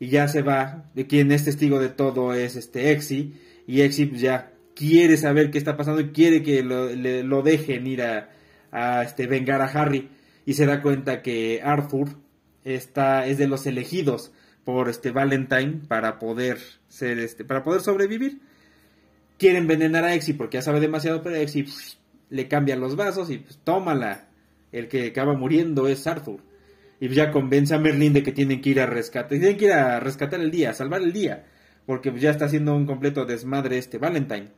y 0.00 0.08
ya 0.08 0.26
se 0.26 0.42
va. 0.42 0.90
De 0.94 1.06
quien 1.06 1.30
es 1.30 1.44
testigo 1.44 1.78
de 1.78 1.90
todo 1.90 2.34
es 2.34 2.56
este 2.56 2.90
Exy 2.90 3.34
y 3.66 3.82
Exy 3.82 4.06
pues, 4.06 4.20
ya 4.20 4.52
quiere 4.78 5.16
saber 5.16 5.50
qué 5.50 5.58
está 5.58 5.76
pasando 5.76 6.00
y 6.00 6.10
quiere 6.10 6.44
que 6.44 6.62
lo, 6.62 6.94
lo 6.94 7.42
dejen 7.42 7.86
ir 7.88 8.02
a, 8.02 9.02
este, 9.02 9.26
vengar 9.26 9.60
a 9.60 9.64
Harry 9.64 10.08
y 10.46 10.54
se 10.54 10.66
da 10.66 10.82
cuenta 10.82 11.20
que 11.20 11.60
Arthur 11.64 12.10
está, 12.64 13.26
es 13.26 13.38
de 13.38 13.48
los 13.48 13.66
elegidos 13.66 14.32
por 14.64 14.88
este 14.88 15.10
Valentine 15.10 15.80
para 15.88 16.20
poder 16.20 16.58
ser 16.86 17.18
este 17.18 17.44
para 17.44 17.64
poder 17.64 17.80
sobrevivir. 17.80 18.40
Quiere 19.36 19.58
envenenar 19.58 20.04
a 20.04 20.14
Exy 20.14 20.32
porque 20.32 20.58
ya 20.58 20.62
sabe 20.62 20.78
demasiado, 20.78 21.22
pero 21.22 21.34
Exy 21.34 21.66
le 22.30 22.46
cambia 22.46 22.76
los 22.76 22.94
vasos 22.94 23.30
y 23.30 23.38
pues 23.38 23.58
tómala. 23.64 24.28
El 24.70 24.86
que 24.86 25.06
acaba 25.06 25.32
muriendo 25.32 25.88
es 25.88 26.06
Arthur. 26.06 26.40
Y 27.00 27.08
ya 27.08 27.32
convence 27.32 27.74
a 27.74 27.78
Merlin 27.78 28.12
de 28.12 28.22
que 28.22 28.32
tienen 28.32 28.60
que 28.60 28.70
ir 28.70 28.80
a 28.80 28.86
rescatar, 28.86 29.38
tienen 29.38 29.56
que 29.56 29.66
ir 29.66 29.72
a 29.72 29.98
rescatar 29.98 30.40
el 30.40 30.50
día, 30.50 30.70
a 30.70 30.74
salvar 30.74 31.00
el 31.00 31.12
día, 31.12 31.46
porque 31.86 32.12
ya 32.18 32.30
está 32.30 32.44
haciendo 32.44 32.76
un 32.76 32.86
completo 32.86 33.24
desmadre 33.24 33.78
este 33.78 33.98
Valentine. 33.98 34.50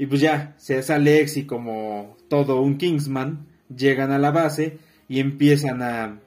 Y 0.00 0.06
pues 0.06 0.20
ya, 0.20 0.54
se 0.56 0.82
sale 0.82 1.20
Exy 1.20 1.44
como 1.44 2.16
todo 2.28 2.60
un 2.60 2.78
Kingsman, 2.78 3.46
llegan 3.68 4.10
a 4.10 4.18
la 4.18 4.30
base 4.30 4.78
y 5.08 5.20
empiezan 5.20 5.82
a 5.82 6.20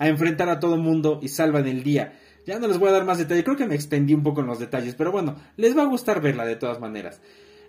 a 0.00 0.08
enfrentar 0.08 0.48
a 0.48 0.58
todo 0.58 0.78
mundo 0.78 1.20
y 1.22 1.28
salvan 1.28 1.68
el 1.68 1.84
día. 1.84 2.14
Ya 2.46 2.58
no 2.58 2.66
les 2.66 2.78
voy 2.78 2.88
a 2.88 2.92
dar 2.92 3.04
más 3.04 3.18
detalles, 3.18 3.44
creo 3.44 3.56
que 3.56 3.66
me 3.66 3.74
extendí 3.74 4.14
un 4.14 4.22
poco 4.22 4.40
en 4.40 4.46
los 4.46 4.58
detalles, 4.58 4.94
pero 4.94 5.12
bueno, 5.12 5.36
les 5.56 5.76
va 5.76 5.82
a 5.82 5.86
gustar 5.86 6.22
verla 6.22 6.46
de 6.46 6.56
todas 6.56 6.80
maneras. 6.80 7.20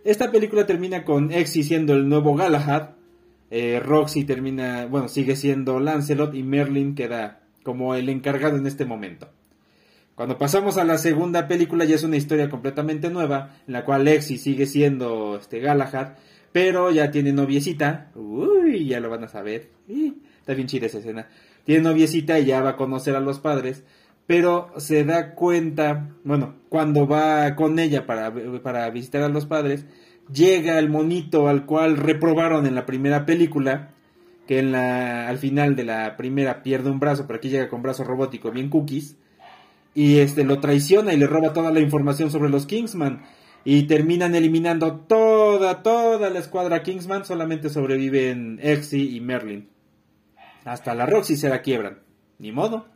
Esta 0.05 0.31
película 0.31 0.65
termina 0.65 1.03
con 1.03 1.31
Exy 1.31 1.61
siendo 1.61 1.93
el 1.93 2.07
nuevo 2.07 2.33
Galahad, 2.33 2.91
eh, 3.51 3.81
Roxy 3.83 4.23
termina, 4.23 4.85
bueno, 4.85 5.09
sigue 5.09 5.35
siendo 5.35 5.81
Lancelot 5.81 6.33
y 6.33 6.41
Merlin 6.41 6.95
queda 6.95 7.41
como 7.63 7.95
el 7.95 8.07
encargado 8.07 8.55
en 8.55 8.65
este 8.65 8.85
momento. 8.85 9.27
Cuando 10.15 10.37
pasamos 10.37 10.77
a 10.77 10.83
la 10.83 10.97
segunda 10.97 11.47
película 11.47 11.85
ya 11.85 11.95
es 11.95 12.03
una 12.03 12.17
historia 12.17 12.49
completamente 12.49 13.09
nueva, 13.09 13.55
en 13.67 13.73
la 13.73 13.85
cual 13.85 14.07
Exy 14.07 14.37
sigue 14.37 14.65
siendo 14.65 15.37
este 15.37 15.59
Galahad, 15.59 16.13
pero 16.51 16.91
ya 16.91 17.11
tiene 17.11 17.33
noviecita. 17.33 18.11
Uy, 18.15 18.87
ya 18.87 18.99
lo 18.99 19.09
van 19.09 19.23
a 19.23 19.27
saber. 19.27 19.69
está 20.39 20.53
bien 20.53 20.67
chida 20.67 20.87
esa 20.87 20.99
escena 20.99 21.27
tiene 21.63 21.83
noviecita 21.83 22.39
y 22.39 22.45
ya 22.45 22.61
va 22.61 22.71
a 22.71 22.75
conocer 22.75 23.15
a 23.15 23.19
los 23.19 23.39
padres, 23.39 23.83
pero 24.27 24.71
se 24.77 25.03
da 25.03 25.35
cuenta, 25.35 26.09
bueno, 26.23 26.55
cuando 26.69 27.07
va 27.07 27.55
con 27.55 27.79
ella 27.79 28.05
para, 28.05 28.33
para 28.63 28.89
visitar 28.89 29.23
a 29.23 29.29
los 29.29 29.45
padres, 29.45 29.85
llega 30.33 30.79
el 30.79 30.89
monito 30.89 31.47
al 31.47 31.65
cual 31.65 31.97
reprobaron 31.97 32.65
en 32.65 32.75
la 32.75 32.85
primera 32.85 33.25
película, 33.25 33.89
que 34.47 34.59
en 34.59 34.71
la, 34.71 35.27
al 35.27 35.37
final 35.37 35.75
de 35.75 35.83
la 35.83 36.17
primera 36.17 36.63
pierde 36.63 36.89
un 36.89 36.99
brazo, 36.99 37.25
pero 37.27 37.37
aquí 37.37 37.49
llega 37.49 37.69
con 37.69 37.81
brazo 37.81 38.03
robótico, 38.03 38.51
bien 38.51 38.69
cookies, 38.69 39.17
y 39.93 40.19
este 40.19 40.43
lo 40.43 40.59
traiciona 40.59 41.13
y 41.13 41.17
le 41.17 41.27
roba 41.27 41.53
toda 41.53 41.71
la 41.71 41.79
información 41.79 42.31
sobre 42.31 42.49
los 42.49 42.65
Kingsman. 42.65 43.23
Y 43.63 43.83
terminan 43.83 44.33
eliminando 44.33 45.01
toda, 45.07 45.83
toda 45.83 46.29
la 46.31 46.39
escuadra 46.39 46.81
Kingsman, 46.81 47.25
solamente 47.25 47.69
sobreviven 47.69 48.59
Exy 48.61 49.15
y 49.15 49.21
Merlin. 49.21 49.69
Hasta 50.65 50.95
la 50.95 51.05
Roxy 51.05 51.37
se 51.37 51.49
la 51.49 51.61
quiebran. 51.61 51.99
Ni 52.39 52.51
modo. 52.51 52.87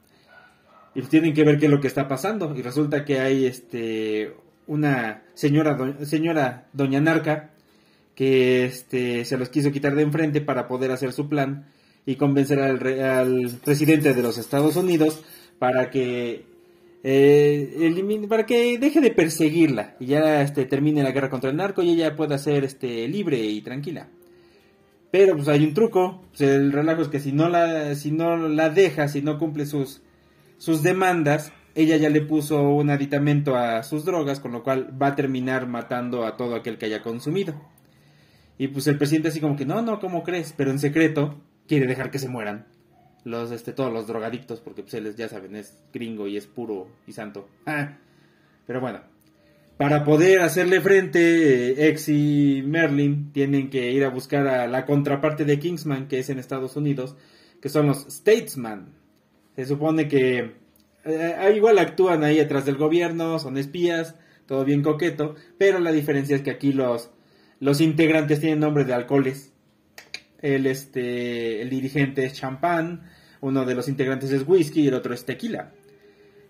Y 0.95 1.01
tienen 1.03 1.33
que 1.33 1.43
ver 1.43 1.59
qué 1.59 1.65
es 1.65 1.71
lo 1.71 1.81
que 1.81 1.87
está 1.87 2.07
pasando. 2.07 2.55
Y 2.55 2.63
resulta 2.63 3.05
que 3.05 3.19
hay 3.19 3.45
este 3.45 4.33
una 4.67 5.21
señora, 5.35 5.77
señora 6.03 6.65
Doña 6.73 6.99
Narca 6.99 7.51
que 8.15 8.65
este, 8.65 9.25
se 9.25 9.37
los 9.37 9.49
quiso 9.49 9.71
quitar 9.71 9.93
de 9.93 10.01
enfrente 10.01 10.41
para 10.41 10.67
poder 10.67 10.91
hacer 10.91 11.11
su 11.11 11.27
plan 11.27 11.67
y 12.05 12.15
convencer 12.15 12.59
al, 12.59 12.81
al 13.01 13.59
presidente 13.63 14.13
de 14.13 14.23
los 14.23 14.37
Estados 14.37 14.77
Unidos 14.77 15.21
para 15.59 15.91
que 15.91 16.45
eh, 17.07 18.25
para 18.27 18.47
que 18.47 18.79
deje 18.79 19.00
de 19.00 19.12
perseguirla 19.12 19.95
y 20.00 20.07
ya 20.07 20.41
este, 20.41 20.65
termine 20.65 21.03
la 21.03 21.12
guerra 21.12 21.29
contra 21.29 21.51
el 21.51 21.55
narco 21.55 21.83
y 21.83 21.91
ella 21.91 22.15
pueda 22.15 22.39
ser 22.39 22.63
este, 22.63 23.07
libre 23.07 23.38
y 23.38 23.62
tranquila. 23.62 24.07
Pero 25.12 25.35
pues 25.35 25.47
hay 25.47 25.63
un 25.63 25.75
truco, 25.75 26.24
pues, 26.29 26.41
el 26.41 26.71
relajo 26.71 27.03
es 27.03 27.07
que 27.09 27.19
si 27.19 27.31
no 27.31 27.47
la, 27.47 27.93
si 27.93 28.09
no 28.09 28.50
la 28.50 28.71
deja, 28.71 29.07
si 29.07 29.21
no 29.21 29.38
cumple 29.38 29.67
sus, 29.67 30.01
sus 30.57 30.81
demandas, 30.81 31.51
ella 31.75 31.95
ya 31.97 32.09
le 32.09 32.21
puso 32.21 32.69
un 32.69 32.89
aditamento 32.89 33.55
a 33.55 33.83
sus 33.83 34.03
drogas, 34.03 34.39
con 34.39 34.51
lo 34.51 34.63
cual 34.63 35.00
va 35.00 35.09
a 35.09 35.15
terminar 35.15 35.67
matando 35.67 36.25
a 36.25 36.38
todo 36.38 36.55
aquel 36.55 36.79
que 36.79 36.88
haya 36.88 37.03
consumido. 37.03 37.53
Y 38.57 38.69
pues 38.69 38.88
el 38.88 38.97
presidente 38.97 39.27
así 39.27 39.39
como 39.39 39.55
que, 39.55 39.67
no, 39.67 39.83
no, 39.83 40.00
¿cómo 40.00 40.24
crees? 40.24 40.55
Pero 40.57 40.71
en 40.71 40.79
secreto, 40.79 41.39
quiere 41.67 41.85
dejar 41.85 42.09
que 42.09 42.17
se 42.17 42.29
mueran. 42.29 42.65
Los, 43.25 43.51
este, 43.51 43.74
todos 43.74 43.91
los 43.91 44.08
drogadictos, 44.08 44.62
porque 44.62 44.84
pues 44.84 44.94
él 44.94 45.13
ya 45.15 45.27
saben, 45.27 45.58
es 45.58 45.77
gringo 45.91 46.27
y 46.27 46.38
es 46.38 46.48
puro 46.48 46.88
y 47.05 47.12
santo. 47.12 47.50
Ah. 47.65 47.98
Pero 48.65 48.79
bueno, 48.79 49.01
para 49.77 50.05
poder 50.05 50.39
hacerle 50.39 50.79
frente, 50.79 51.89
X 51.89 52.08
y 52.08 52.63
Merlin 52.65 53.34
tienen 53.34 53.70
que 53.70 53.91
ir 53.91 54.05
a 54.05 54.10
buscar 54.10 54.48
a 54.48 54.67
la 54.67 54.86
contraparte 54.86 55.44
de 55.44 55.60
Kingsman, 55.60 56.08
que 56.08 56.20
es 56.20 56.29
en 56.29 56.39
Estados 56.39 56.77
Unidos, 56.77 57.17
que 57.62 57.67
son 57.67 57.88
los 57.88 58.05
Statesman. 58.10 58.94
Se 59.58 59.65
supone 59.65 60.08
que 60.08 60.53
eh, 61.03 61.53
igual 61.53 61.77
actúan 61.79 62.24
ahí 62.24 62.38
detrás 62.38 62.65
del 62.65 62.77
gobierno, 62.77 63.38
son 63.38 63.58
espías, 63.58 64.15
todo 64.46 64.63
bien 64.63 64.82
coqueto, 64.82 65.36
pero 65.58 65.79
la 65.79 65.91
diferencia 65.91 66.38
es 66.38 66.41
que 66.41 66.51
aquí 66.51 66.72
los, 66.72 67.12
los 67.60 67.82
integrantes 67.82 68.39
tienen 68.39 68.62
nombre 68.62 68.86
de 68.86 68.94
alcoholes. 68.94 69.51
El, 70.41 70.67
este, 70.67 71.62
el 71.62 71.70
dirigente 71.70 72.24
es 72.24 72.34
champán, 72.34 73.10
uno 73.45 73.63
de 73.63 73.75
los 73.75 73.87
integrantes 73.87 74.31
es 74.31 74.47
whisky 74.47 74.81
y 74.81 74.87
el 74.87 74.95
otro 74.95 75.13
es 75.13 75.23
tequila. 75.23 75.71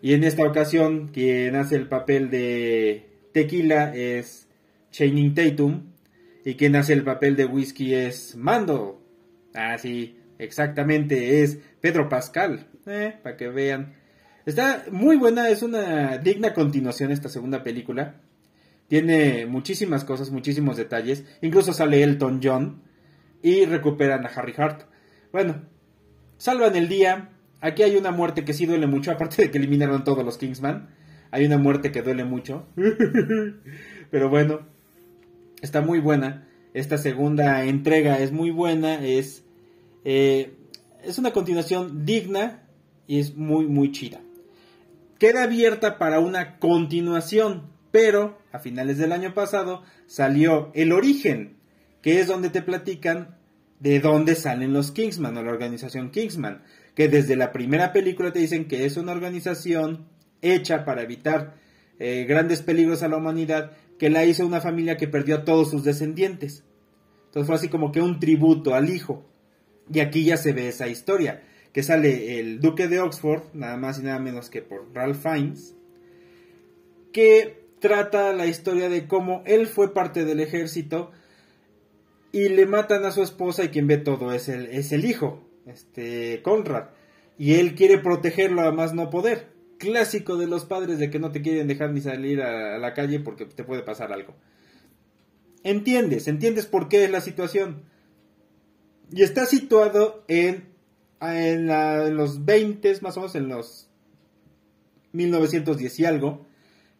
Y 0.01 0.13
en 0.13 0.23
esta 0.23 0.43
ocasión, 0.43 1.09
quien 1.09 1.55
hace 1.57 1.75
el 1.75 1.87
papel 1.89 2.29
de 2.29 3.09
Tequila 3.33 3.93
es 3.93 4.47
Channing 4.91 5.33
Tatum. 5.33 5.87
Y 6.45 6.55
quien 6.55 6.75
hace 6.75 6.93
el 6.93 7.03
papel 7.03 7.35
de 7.35 7.45
Whisky 7.45 7.93
es 7.93 8.35
Mando. 8.37 9.01
Ah, 9.53 9.77
sí, 9.77 10.17
exactamente, 10.37 11.41
es 11.41 11.57
Pedro 11.81 12.07
Pascal. 12.07 12.67
Eh, 12.85 13.15
para 13.21 13.35
que 13.35 13.49
vean. 13.49 13.95
Está 14.45 14.85
muy 14.91 15.17
buena, 15.17 15.49
es 15.49 15.63
una 15.63 16.17
digna 16.19 16.53
continuación 16.53 17.11
esta 17.11 17.27
segunda 17.27 17.63
película. 17.63 18.21
Tiene 18.87 19.47
muchísimas 19.47 20.05
cosas, 20.05 20.29
muchísimos 20.29 20.77
detalles. 20.77 21.25
Incluso 21.41 21.73
sale 21.73 22.03
Elton 22.03 22.39
John 22.41 22.83
y 23.41 23.65
recuperan 23.65 24.25
a 24.25 24.29
Harry 24.29 24.53
Hart. 24.55 24.83
Bueno, 25.33 25.74
salvan 26.37 26.75
el 26.75 26.87
día. 26.87 27.29
Aquí 27.61 27.83
hay 27.83 27.95
una 27.95 28.11
muerte 28.11 28.45
que 28.45 28.53
sí 28.53 28.65
duele 28.65 28.87
mucho, 28.87 29.11
aparte 29.11 29.43
de 29.43 29.51
que 29.51 29.57
eliminaron 29.57 30.03
todos 30.03 30.23
los 30.23 30.37
Kingsman. 30.37 30.89
Hay 31.31 31.45
una 31.45 31.57
muerte 31.57 31.91
que 31.91 32.01
duele 32.01 32.23
mucho. 32.23 32.65
Pero 34.11 34.29
bueno, 34.29 34.61
está 35.61 35.81
muy 35.81 35.99
buena. 35.99 36.47
Esta 36.73 36.97
segunda 36.97 37.63
entrega 37.65 38.19
es 38.19 38.31
muy 38.31 38.51
buena. 38.51 39.03
Es, 39.03 39.43
eh, 40.03 40.53
es 41.03 41.17
una 41.17 41.31
continuación 41.31 42.05
digna 42.05 42.63
y 43.07 43.19
es 43.19 43.35
muy, 43.35 43.65
muy 43.67 43.91
chida. 43.91 44.21
Queda 45.19 45.43
abierta 45.43 45.97
para 45.97 46.19
una 46.19 46.57
continuación. 46.59 47.73
Pero 47.91 48.37
a 48.51 48.59
finales 48.59 48.97
del 48.97 49.13
año 49.13 49.33
pasado 49.33 49.83
salió 50.05 50.69
El 50.73 50.91
Origen, 50.91 51.55
que 52.01 52.19
es 52.19 52.27
donde 52.27 52.49
te 52.49 52.61
platican 52.61 53.37
de 53.79 53.99
dónde 53.99 54.35
salen 54.35 54.73
los 54.73 54.91
Kingsman 54.91 55.37
o 55.37 55.43
la 55.43 55.51
organización 55.51 56.11
Kingsman. 56.11 56.63
Que 56.95 57.09
desde 57.09 57.35
la 57.35 57.51
primera 57.51 57.91
película 57.91 58.31
te 58.31 58.39
dicen 58.39 58.67
que 58.67 58.85
es 58.85 58.97
una 58.97 59.11
organización 59.11 60.07
hecha 60.41 60.85
para 60.85 61.01
evitar 61.01 61.55
eh, 61.99 62.25
grandes 62.27 62.61
peligros 62.61 63.03
a 63.03 63.07
la 63.07 63.17
humanidad, 63.17 63.71
que 63.99 64.09
la 64.09 64.25
hizo 64.25 64.45
una 64.45 64.61
familia 64.61 64.97
que 64.97 65.07
perdió 65.07 65.35
a 65.37 65.45
todos 65.45 65.71
sus 65.71 65.83
descendientes. 65.83 66.63
Entonces 67.25 67.47
fue 67.47 67.55
así 67.55 67.69
como 67.69 67.91
que 67.91 68.01
un 68.01 68.19
tributo 68.19 68.75
al 68.75 68.89
hijo. 68.89 69.25
Y 69.91 69.99
aquí 69.99 70.23
ya 70.23 70.37
se 70.37 70.53
ve 70.53 70.69
esa 70.69 70.87
historia, 70.87 71.43
que 71.71 71.83
sale 71.83 72.39
el 72.39 72.59
duque 72.59 72.87
de 72.87 72.99
Oxford, 72.99 73.43
nada 73.53 73.77
más 73.77 73.99
y 73.99 74.03
nada 74.03 74.19
menos 74.19 74.49
que 74.49 74.61
por 74.61 74.93
Ralph 74.93 75.21
Fiennes, 75.21 75.75
que 77.11 77.65
trata 77.79 78.33
la 78.33 78.47
historia 78.47 78.89
de 78.89 79.07
cómo 79.07 79.43
él 79.45 79.67
fue 79.67 79.93
parte 79.93 80.25
del 80.25 80.39
ejército 80.39 81.11
y 82.35 82.49
le 82.49 82.65
matan 82.65 83.05
a 83.05 83.11
su 83.11 83.23
esposa 83.23 83.63
y 83.63 83.69
quien 83.69 83.87
ve 83.87 83.95
todo 83.95 84.33
es 84.33 84.49
el, 84.49 84.65
es 84.65 84.91
el 84.91 85.05
hijo, 85.05 85.49
este 85.65 86.41
Conrad. 86.41 86.89
Y 87.37 87.53
él 87.53 87.75
quiere 87.75 87.97
protegerlo 87.97 88.63
a 88.63 88.73
más 88.73 88.93
no 88.93 89.09
poder 89.09 89.55
clásico 89.77 90.35
de 90.35 90.45
los 90.45 90.65
padres 90.65 90.99
de 90.99 91.09
que 91.09 91.17
no 91.17 91.31
te 91.31 91.41
quieren 91.41 91.69
dejar 91.69 91.93
ni 91.93 92.01
salir 92.01 92.41
a, 92.41 92.77
la 92.77 92.93
calle 92.93 93.21
porque 93.21 93.45
te 93.45 93.63
puede 93.63 93.83
pasar 93.83 94.11
algo. 94.11 94.35
Entiendes, 95.63 96.27
entiendes 96.27 96.65
por 96.65 96.89
qué 96.89 97.05
es 97.05 97.09
la 97.09 97.21
situación. 97.21 97.83
Y 99.13 99.23
está 99.23 99.45
situado 99.45 100.25
en, 100.27 100.73
en, 101.21 102.17
los 102.17 102.43
20, 102.43 102.99
más 102.99 103.15
o 103.15 103.21
menos 103.21 103.35
en 103.35 103.47
los 103.47 103.89
1910 105.13 105.99
y 106.01 106.05
algo, 106.05 106.45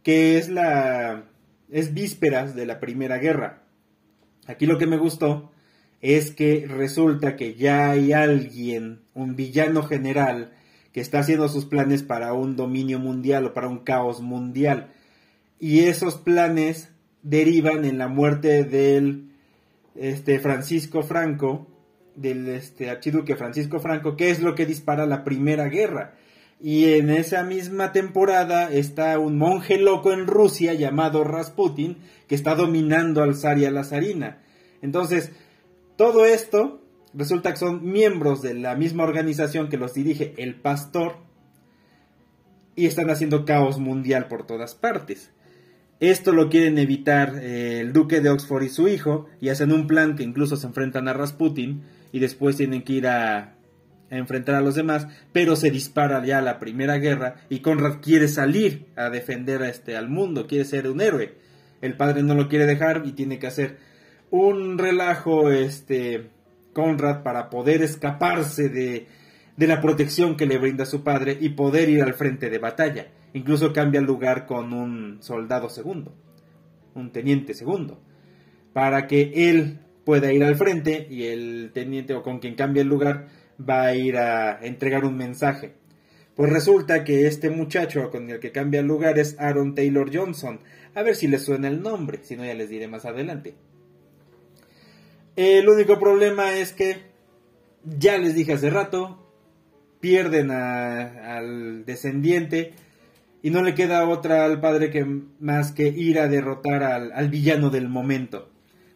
que 0.02 0.38
es 0.38 0.48
la 0.48 1.26
es 1.70 1.94
vísperas 1.94 2.56
de 2.56 2.66
la 2.66 2.80
Primera 2.80 3.18
Guerra. 3.18 3.65
Aquí 4.48 4.66
lo 4.66 4.78
que 4.78 4.88
me 4.88 4.98
gustó 4.98 5.52
es 6.02 6.32
que 6.32 6.68
resulta 6.68 7.36
que 7.36 7.56
ya 7.56 7.92
hay 7.92 8.14
alguien, 8.14 9.02
un 9.14 9.36
villano 9.36 9.84
general, 9.84 10.52
que 10.92 11.02
está 11.02 11.20
haciendo 11.20 11.50
sus 11.50 11.66
planes 11.66 12.04
para 12.04 12.34
un 12.34 12.56
dominio 12.56 13.00
mundial 13.00 13.46
o 13.46 13.54
para 13.54 13.68
un 13.68 13.80
caos 13.80 14.22
mundial. 14.22 14.94
Y 15.60 15.82
esos 15.82 16.16
planes 16.16 16.90
derivan 17.22 17.86
en 17.86 17.98
la 17.98 18.08
muerte 18.08 18.64
del 18.64 19.30
este, 19.96 20.40
Francisco 20.40 21.02
Franco, 21.04 21.68
del 22.16 22.48
este, 22.48 22.90
archiduque 22.90 23.36
Francisco 23.36 23.80
Franco, 23.80 24.16
que 24.16 24.30
es 24.30 24.42
lo 24.42 24.56
que 24.56 24.66
dispara 24.66 25.06
la 25.06 25.24
Primera 25.24 25.68
Guerra. 25.68 26.14
Y 26.60 26.94
en 26.94 27.10
esa 27.10 27.44
misma 27.44 27.92
temporada 27.92 28.72
está 28.72 29.20
un 29.20 29.38
monje 29.38 29.78
loco 29.78 30.14
en 30.14 30.26
Rusia 30.26 30.74
llamado 30.74 31.24
Rasputin, 31.24 31.98
que 32.28 32.36
está 32.36 32.56
dominando 32.56 33.22
al 33.22 33.36
zar 33.36 33.58
y 33.60 33.66
a 33.66 33.72
la 33.72 33.84
zarina. 33.84 34.42
Entonces, 34.82 35.32
todo 35.98 36.26
esto 36.26 36.82
resulta 37.14 37.52
que 37.52 37.58
son 37.58 37.92
miembros 37.92 38.42
de 38.42 38.54
la 38.54 38.76
misma 38.76 39.04
organización 39.04 39.70
que 39.70 39.78
los 39.78 39.94
dirige 39.94 40.34
el 40.38 40.56
pastor 40.56 41.18
y 42.76 42.86
están 42.86 43.10
haciendo 43.10 43.46
caos 43.46 43.80
mundial 43.80 44.28
por 44.28 44.46
todas 44.46 44.76
partes. 44.76 45.32
Esto 46.02 46.34
lo 46.34 46.50
quieren 46.50 46.78
evitar 46.78 47.40
eh, 47.42 47.80
el 47.80 47.94
duque 47.94 48.20
de 48.20 48.30
Oxford 48.30 48.64
y 48.64 48.70
su 48.70 48.88
hijo 48.90 49.28
y 49.40 49.50
hacen 49.50 49.72
un 49.72 49.88
plan 49.88 50.16
que 50.16 50.24
incluso 50.24 50.58
se 50.58 50.68
enfrentan 50.68 51.08
a 51.08 51.14
Rasputin 51.14 51.84
y 52.12 52.20
después 52.20 52.58
tienen 52.58 52.84
que 52.84 52.94
ir 52.94 53.08
a, 53.08 53.55
enfrentar 54.16 54.56
a 54.56 54.62
los 54.62 54.76
demás, 54.76 55.08
pero 55.32 55.56
se 55.56 55.72
dispara 55.72 56.24
ya 56.26 56.42
la 56.42 56.60
primera 56.60 56.98
guerra 56.98 57.36
y 57.50 57.60
Conrad 57.60 58.02
quiere 58.02 58.28
salir 58.28 58.88
a 58.96 59.10
defender 59.10 59.62
a 59.64 59.70
este, 59.70 59.96
al 59.96 60.10
mundo, 60.10 60.48
quiere 60.48 60.66
ser 60.66 60.90
un 60.90 61.02
héroe. 61.02 61.34
El 61.82 61.96
padre 61.98 62.24
no 62.24 62.34
lo 62.36 62.48
quiere 62.48 62.66
dejar 62.66 63.04
y 63.06 63.12
tiene 63.12 63.40
que 63.40 63.48
hacer 63.48 63.78
un 64.32 64.78
relajo 64.78 65.52
este 65.52 66.30
Conrad 66.74 67.24
para 67.24 67.50
poder 67.50 67.82
escaparse 67.82 68.68
de, 68.68 69.08
la 69.58 69.80
protección 69.80 70.36
que 70.36 70.46
le 70.46 70.58
brinda 70.58 70.86
su 70.86 71.04
padre 71.04 71.38
y 71.40 71.50
poder 71.50 71.90
ir 71.90 72.04
al 72.04 72.14
frente 72.14 72.50
de 72.50 72.58
batalla. 72.58 73.08
Incluso 73.34 73.72
cambia 73.72 74.00
el 74.00 74.06
lugar 74.06 74.46
con 74.46 74.74
un 74.74 75.18
soldado 75.22 75.70
segundo, 75.70 76.14
un 76.94 77.12
teniente 77.12 77.54
segundo, 77.54 78.02
para 78.74 79.08
que 79.08 79.50
él 79.50 79.80
pueda 80.04 80.34
ir 80.34 80.44
al 80.44 80.58
frente 80.58 81.08
y 81.10 81.24
el 81.24 81.72
teniente 81.74 82.14
o 82.14 82.24
con 82.24 82.40
quien 82.40 82.56
cambia 82.56 82.82
el 82.82 82.90
lugar 82.90 83.28
va 83.60 83.84
a 83.84 83.96
ir 83.96 84.18
a 84.18 84.60
entregar 84.66 85.06
un 85.06 85.18
mensaje. 85.18 85.74
Pues 86.36 86.52
resulta 86.52 87.04
que 87.04 87.28
este 87.28 87.50
muchacho 87.50 88.10
con 88.10 88.30
el 88.30 88.40
que 88.40 88.52
cambia 88.52 88.82
lugar 88.82 89.18
es 89.18 89.40
Aaron 89.40 89.74
Taylor 89.74 90.10
Johnson. 90.14 90.60
A 90.94 91.02
ver 91.02 91.16
si 91.16 91.28
les 91.28 91.44
suena 91.44 91.68
el 91.68 91.82
nombre, 91.82 92.20
si 92.24 92.36
no 92.36 92.46
ya 92.46 92.54
les 92.54 92.70
diré 92.70 92.88
más 92.88 93.06
adelante. 93.06 93.56
El 95.36 95.68
único 95.68 96.00
problema 96.00 96.54
es 96.54 96.74
que, 96.74 96.98
ya 97.84 98.18
les 98.18 98.36
dije 98.36 98.54
hace 98.54 98.70
rato, 98.70 99.26
pierden 100.00 100.52
al 100.52 101.86
descendiente 101.86 102.74
y 103.42 103.50
no 103.52 103.62
le 103.62 103.76
queda 103.76 104.08
otra 104.08 104.46
al 104.46 104.60
padre 104.60 104.90
que 104.90 105.06
más 105.40 105.72
que 105.72 105.88
ir 105.88 106.20
a 106.20 106.28
derrotar 106.28 106.84
al, 106.84 107.30
villano 107.30 107.70
del 107.70 107.90
momento, 107.90 108.50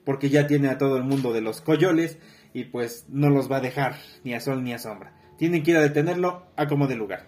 porque 0.06 0.30
ya 0.30 0.48
tiene 0.48 0.70
a 0.70 0.78
todo 0.78 0.98
el 0.98 1.04
mundo 1.04 1.34
de 1.34 1.42
los 1.42 1.62
coyoles 1.62 2.18
y 2.54 2.66
pues 2.66 3.06
no 3.10 3.30
los 3.30 3.52
va 3.52 3.58
a 3.58 3.62
dejar 3.62 3.96
ni 4.24 4.34
a 4.34 4.40
sol 4.40 4.64
ni 4.64 4.74
a 4.74 4.80
sombra. 4.80 5.14
Tienen 5.38 5.64
que 5.64 5.72
ir 5.72 5.78
a 5.78 5.82
detenerlo 5.82 6.48
a 6.56 6.68
como 6.68 6.88
de 6.88 6.96
lugar. 6.96 7.28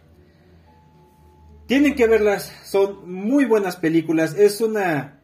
Tienen 1.67 1.95
que 1.95 2.07
verlas, 2.07 2.51
son 2.63 3.09
muy 3.09 3.45
buenas 3.45 3.77
películas, 3.77 4.37
es 4.37 4.59
una 4.59 5.21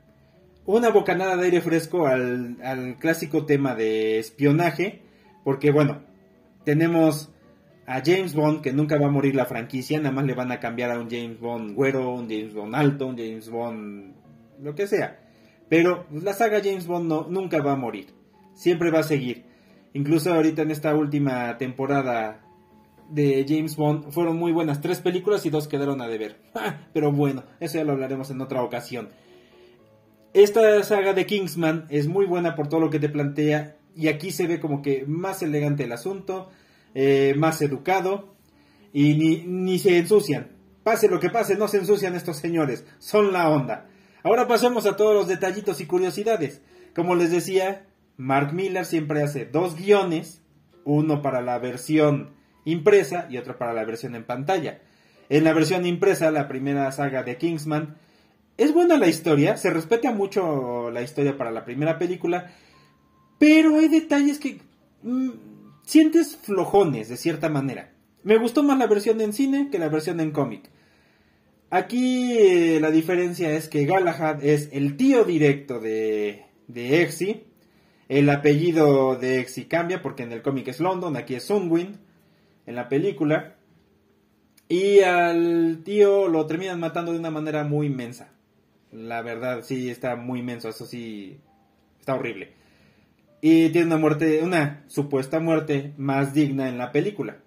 una 0.67 0.89
bocanada 0.89 1.37
de 1.37 1.45
aire 1.45 1.61
fresco 1.61 2.07
al, 2.07 2.97
clásico 2.99 3.45
tema 3.45 3.73
de 3.73 4.19
espionaje, 4.19 5.01
porque 5.43 5.71
bueno, 5.71 6.01
tenemos 6.65 7.31
a 7.87 8.01
James 8.05 8.35
Bond, 8.35 8.61
que 8.61 8.73
nunca 8.73 8.99
va 8.99 9.07
a 9.07 9.11
morir 9.11 9.33
la 9.33 9.45
franquicia, 9.45 9.97
nada 9.97 10.11
más 10.11 10.25
le 10.25 10.33
van 10.33 10.51
a 10.51 10.59
cambiar 10.59 10.91
a 10.91 10.99
un 10.99 11.09
James 11.09 11.39
Bond 11.39 11.73
güero, 11.73 12.09
un 12.11 12.29
James 12.29 12.53
Bond 12.53 12.75
alto, 12.75 13.07
un 13.07 13.17
James 13.17 13.49
Bond 13.49 14.13
lo 14.61 14.75
que 14.75 14.87
sea. 14.87 15.21
Pero 15.69 16.05
la 16.11 16.33
saga 16.33 16.61
James 16.61 16.85
Bond 16.85 17.07
no, 17.07 17.27
nunca 17.29 17.61
va 17.61 17.71
a 17.71 17.77
morir, 17.77 18.07
siempre 18.53 18.91
va 18.91 18.99
a 18.99 19.03
seguir. 19.03 19.45
Incluso 19.97 20.31
ahorita 20.31 20.61
en 20.61 20.69
esta 20.69 20.93
última 20.93 21.57
temporada 21.57 22.39
de 23.09 23.43
James 23.49 23.75
Bond 23.75 24.11
fueron 24.11 24.37
muy 24.37 24.51
buenas, 24.51 24.79
tres 24.79 24.99
películas 24.99 25.43
y 25.47 25.49
dos 25.49 25.67
quedaron 25.67 26.03
a 26.03 26.07
deber. 26.07 26.39
Pero 26.93 27.11
bueno, 27.11 27.45
eso 27.59 27.79
ya 27.79 27.83
lo 27.83 27.93
hablaremos 27.93 28.29
en 28.29 28.39
otra 28.39 28.61
ocasión. 28.61 29.09
Esta 30.35 30.83
saga 30.83 31.13
de 31.13 31.25
Kingsman 31.25 31.87
es 31.89 32.07
muy 32.07 32.27
buena 32.27 32.53
por 32.53 32.67
todo 32.67 32.79
lo 32.79 32.91
que 32.91 32.99
te 32.99 33.09
plantea 33.09 33.77
y 33.95 34.07
aquí 34.07 34.29
se 34.29 34.45
ve 34.45 34.59
como 34.59 34.83
que 34.83 35.03
más 35.07 35.41
elegante 35.41 35.85
el 35.85 35.91
asunto, 35.91 36.51
eh, 36.93 37.33
más 37.35 37.59
educado 37.63 38.35
y 38.93 39.15
ni, 39.15 39.47
ni 39.47 39.79
se 39.79 39.97
ensucian. 39.97 40.51
Pase 40.83 41.09
lo 41.09 41.19
que 41.19 41.31
pase, 41.31 41.55
no 41.55 41.67
se 41.67 41.77
ensucian 41.77 42.13
estos 42.13 42.37
señores, 42.37 42.85
son 42.99 43.33
la 43.33 43.49
onda. 43.49 43.87
Ahora 44.21 44.47
pasemos 44.47 44.85
a 44.85 44.95
todos 44.95 45.15
los 45.15 45.27
detallitos 45.27 45.81
y 45.81 45.87
curiosidades. 45.87 46.61
Como 46.93 47.15
les 47.15 47.31
decía, 47.31 47.86
Mark 48.17 48.53
Miller 48.53 48.85
siempre 48.85 49.21
hace 49.21 49.45
dos 49.45 49.75
guiones, 49.75 50.41
uno 50.83 51.21
para 51.21 51.41
la 51.41 51.59
versión 51.59 52.31
impresa 52.65 53.27
y 53.29 53.37
otro 53.37 53.57
para 53.57 53.73
la 53.73 53.85
versión 53.85 54.15
en 54.15 54.25
pantalla. 54.25 54.81
En 55.29 55.43
la 55.43 55.53
versión 55.53 55.85
impresa, 55.85 56.31
la 56.31 56.47
primera 56.47 56.91
saga 56.91 57.23
de 57.23 57.37
Kingsman, 57.37 57.95
es 58.57 58.73
buena 58.73 58.97
la 58.97 59.07
historia, 59.07 59.55
se 59.55 59.69
respeta 59.69 60.11
mucho 60.11 60.89
la 60.89 61.01
historia 61.01 61.37
para 61.37 61.51
la 61.51 61.63
primera 61.63 61.99
película, 61.99 62.51
pero 63.37 63.77
hay 63.77 63.87
detalles 63.87 64.39
que 64.39 64.59
mm, 65.03 65.29
sientes 65.83 66.35
flojones 66.37 67.07
de 67.09 67.17
cierta 67.17 67.49
manera. 67.49 67.91
Me 68.23 68.37
gustó 68.37 68.63
más 68.63 68.79
la 68.79 68.87
versión 68.87 69.21
en 69.21 69.31
cine 69.31 69.69
que 69.71 69.79
la 69.79 69.89
versión 69.89 70.19
en 70.19 70.31
cómic. 70.31 70.69
Aquí 71.69 72.33
eh, 72.37 72.79
la 72.81 72.91
diferencia 72.91 73.51
es 73.51 73.67
que 73.67 73.85
Galahad 73.85 74.43
es 74.43 74.69
el 74.71 74.97
tío 74.97 75.23
directo 75.23 75.79
de, 75.79 76.45
de 76.67 77.03
Exy. 77.03 77.46
El 78.09 78.29
apellido 78.29 79.15
de 79.15 79.39
Exy 79.39 79.65
cambia 79.65 80.01
porque 80.01 80.23
en 80.23 80.31
el 80.31 80.41
cómic 80.41 80.69
es 80.69 80.79
London, 80.79 81.17
aquí 81.17 81.35
es 81.35 81.43
Sunwin 81.43 81.97
en 82.65 82.75
la 82.75 82.87
película. 82.87 83.55
Y 84.69 84.99
al 84.99 85.81
tío 85.83 86.27
lo 86.27 86.45
terminan 86.45 86.79
matando 86.79 87.11
de 87.11 87.19
una 87.19 87.31
manera 87.31 87.63
muy 87.63 87.87
inmensa. 87.87 88.33
La 88.91 89.21
verdad, 89.21 89.63
sí, 89.63 89.89
está 89.89 90.15
muy 90.15 90.39
inmenso, 90.39 90.69
eso 90.69 90.85
sí, 90.85 91.39
está 91.99 92.15
horrible. 92.15 92.53
Y 93.41 93.69
tiene 93.69 93.87
una 93.87 93.97
muerte, 93.97 94.41
una 94.41 94.83
supuesta 94.87 95.39
muerte 95.39 95.93
más 95.97 96.33
digna 96.33 96.69
en 96.69 96.77
la 96.77 96.91
película. 96.91 97.37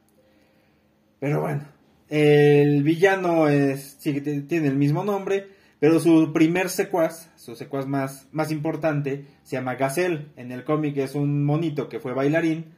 Pero 1.19 1.41
bueno, 1.41 1.65
el 2.09 2.83
villano 2.83 3.49
es, 3.49 3.97
sí, 3.99 4.21
tiene 4.21 4.69
el 4.69 4.77
mismo 4.77 5.05
nombre, 5.05 5.49
pero 5.81 5.99
su 5.99 6.33
primer 6.35 6.69
secuaz, 6.69 7.31
su 7.37 7.57
secuaz 7.57 7.87
más, 7.87 8.29
más 8.33 8.53
importante, 8.53 9.25
se 9.43 9.57
llama 9.57 9.77
Gazelle. 9.77 10.27
En 10.37 10.53
el 10.53 10.63
cómic 10.63 10.99
es 10.99 11.15
un 11.15 11.43
monito 11.43 11.89
que 11.89 12.01
fue 12.01 12.13
bailarín. 12.13 12.75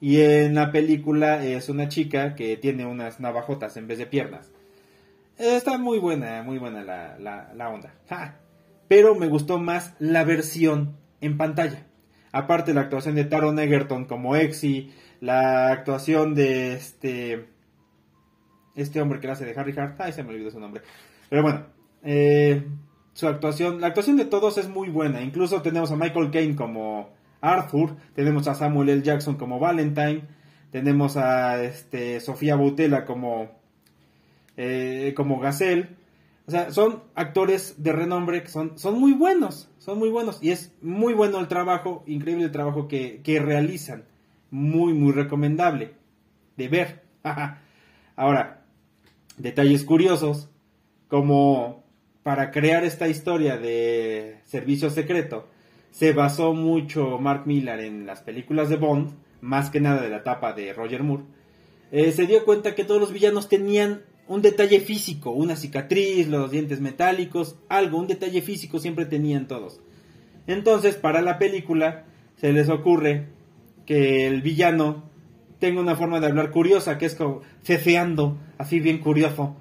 Y 0.00 0.20
en 0.20 0.56
la 0.56 0.72
película 0.72 1.44
es 1.44 1.68
una 1.68 1.88
chica 1.88 2.34
que 2.34 2.56
tiene 2.56 2.86
unas 2.86 3.20
navajotas 3.20 3.76
en 3.76 3.86
vez 3.86 3.98
de 3.98 4.06
piernas. 4.06 4.50
Está 5.38 5.78
muy 5.78 5.98
buena, 6.00 6.42
muy 6.42 6.58
buena 6.58 6.82
la, 6.82 7.16
la, 7.54 7.68
onda. 7.68 7.94
Pero 8.88 9.14
me 9.14 9.28
gustó 9.28 9.58
más 9.58 9.94
la 10.00 10.24
versión 10.24 10.96
en 11.20 11.36
pantalla. 11.36 11.86
Aparte 12.32 12.74
la 12.74 12.82
actuación 12.82 13.14
de 13.14 13.24
Taron 13.24 13.60
Egerton 13.60 14.06
como 14.06 14.34
Exy, 14.34 14.92
la 15.20 15.68
actuación 15.68 16.34
de 16.34 16.72
este 16.72 17.48
este 18.74 19.00
hombre 19.00 19.20
que 19.20 19.28
hace 19.28 19.44
de 19.44 19.58
Harry 19.58 19.74
Hart, 19.76 20.00
ay 20.00 20.12
se 20.12 20.24
me 20.24 20.30
olvidó 20.30 20.50
su 20.50 20.60
nombre. 20.60 20.82
Pero 21.28 21.42
bueno, 21.42 21.66
eh, 22.02 22.66
su 23.12 23.28
actuación, 23.28 23.80
la 23.80 23.88
actuación 23.88 24.16
de 24.16 24.24
todos 24.24 24.58
es 24.58 24.68
muy 24.68 24.88
buena. 24.88 25.22
Incluso 25.22 25.62
tenemos 25.62 25.90
a 25.90 25.96
Michael 25.96 26.30
Caine 26.30 26.56
como 26.56 27.10
Arthur, 27.40 27.96
tenemos 28.14 28.48
a 28.48 28.54
Samuel 28.54 28.88
L. 28.88 29.02
Jackson 29.02 29.36
como 29.36 29.58
Valentine, 29.58 30.22
tenemos 30.70 31.16
a 31.16 31.62
este, 31.62 32.20
Sofía 32.20 32.56
Boutella 32.56 33.04
como, 33.04 33.50
eh, 34.56 35.12
como 35.16 35.38
Gazelle. 35.38 35.96
O 36.46 36.50
sea, 36.50 36.72
son 36.72 37.04
actores 37.14 37.82
de 37.82 37.92
renombre 37.92 38.42
que 38.42 38.48
son, 38.48 38.78
son 38.78 38.98
muy 38.98 39.12
buenos, 39.12 39.70
son 39.78 39.98
muy 39.98 40.08
buenos. 40.08 40.42
Y 40.42 40.50
es 40.50 40.72
muy 40.80 41.14
bueno 41.14 41.38
el 41.38 41.48
trabajo, 41.48 42.02
increíble 42.06 42.44
el 42.44 42.52
trabajo 42.52 42.88
que, 42.88 43.20
que 43.22 43.38
realizan. 43.40 44.04
Muy, 44.50 44.94
muy 44.94 45.12
recomendable 45.12 45.94
de 46.56 46.68
ver. 46.68 47.04
Ahora, 48.16 48.64
detalles 49.36 49.84
curiosos, 49.84 50.50
como 51.08 51.84
para 52.30 52.52
crear 52.52 52.84
esta 52.84 53.08
historia 53.08 53.56
de 53.56 54.36
servicio 54.44 54.88
secreto, 54.88 55.48
se 55.90 56.12
basó 56.12 56.54
mucho 56.54 57.18
Mark 57.18 57.42
Millar 57.44 57.80
en 57.80 58.06
las 58.06 58.20
películas 58.20 58.68
de 58.68 58.76
Bond, 58.76 59.16
más 59.40 59.68
que 59.68 59.80
nada 59.80 60.00
de 60.00 60.10
la 60.10 60.18
etapa 60.18 60.52
de 60.52 60.72
Roger 60.72 61.02
Moore, 61.02 61.24
eh, 61.90 62.12
se 62.12 62.28
dio 62.28 62.44
cuenta 62.44 62.76
que 62.76 62.84
todos 62.84 63.00
los 63.00 63.12
villanos 63.12 63.48
tenían 63.48 64.02
un 64.28 64.42
detalle 64.42 64.78
físico, 64.78 65.32
una 65.32 65.56
cicatriz, 65.56 66.28
los 66.28 66.52
dientes 66.52 66.80
metálicos, 66.80 67.56
algo, 67.68 67.98
un 67.98 68.06
detalle 68.06 68.42
físico 68.42 68.78
siempre 68.78 69.06
tenían 69.06 69.48
todos. 69.48 69.80
Entonces, 70.46 70.94
para 70.94 71.22
la 71.22 71.36
película, 71.36 72.04
se 72.36 72.52
les 72.52 72.68
ocurre 72.68 73.26
que 73.86 74.28
el 74.28 74.40
villano 74.40 75.02
tenga 75.58 75.80
una 75.80 75.96
forma 75.96 76.20
de 76.20 76.28
hablar 76.28 76.52
curiosa, 76.52 76.96
que 76.96 77.06
es 77.06 77.16
como 77.16 77.40
cefeando, 77.64 78.38
así 78.56 78.78
bien 78.78 78.98
curioso 78.98 79.56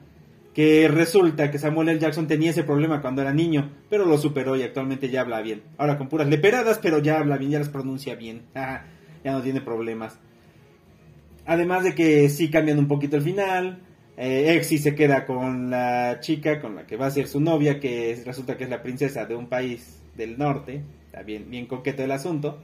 que 0.60 0.90
resulta 0.90 1.52
que 1.52 1.58
Samuel 1.58 1.88
L. 1.88 2.00
Jackson 2.02 2.28
tenía 2.28 2.50
ese 2.50 2.66
problema 2.66 3.02
cuando 3.02 3.22
era 3.22 3.32
niño, 3.32 3.72
pero 3.90 4.04
lo 4.04 4.18
superó 4.18 4.58
y 4.58 4.64
actualmente 4.64 5.08
ya 5.08 5.22
habla 5.22 5.40
bien. 5.40 5.64
Ahora 5.78 5.98
con 5.98 6.10
puras 6.10 6.28
leperadas, 6.28 6.80
pero 6.80 7.00
ya 7.00 7.18
habla 7.18 7.38
bien, 7.38 7.52
ya 7.52 7.60
las 7.60 7.70
pronuncia 7.70 8.16
bien. 8.16 8.42
Ya 8.54 8.84
no 9.24 9.42
tiene 9.42 9.62
problemas. 9.62 10.20
Además 11.46 11.86
de 11.86 11.96
que 11.96 12.28
sí 12.28 12.50
cambian 12.50 12.78
un 12.78 12.90
poquito 12.90 13.16
el 13.16 13.22
final. 13.22 13.80
Eh, 14.18 14.54
Exy 14.54 14.80
se 14.80 14.96
queda 14.96 15.26
con 15.26 15.70
la 15.70 16.18
chica 16.20 16.60
con 16.60 16.76
la 16.76 16.86
que 16.86 16.98
va 16.98 17.06
a 17.06 17.12
ser 17.12 17.30
su 17.30 17.40
novia, 17.40 17.80
que 17.80 18.22
resulta 18.26 18.58
que 18.58 18.66
es 18.66 18.70
la 18.70 18.84
princesa 18.84 19.26
de 19.26 19.38
un 19.38 19.48
país 19.48 20.02
del 20.18 20.38
norte. 20.38 20.84
Está 21.06 21.24
bien, 21.24 21.50
bien 21.50 21.68
coqueto 21.68 22.04
el 22.04 22.12
asunto. 22.12 22.60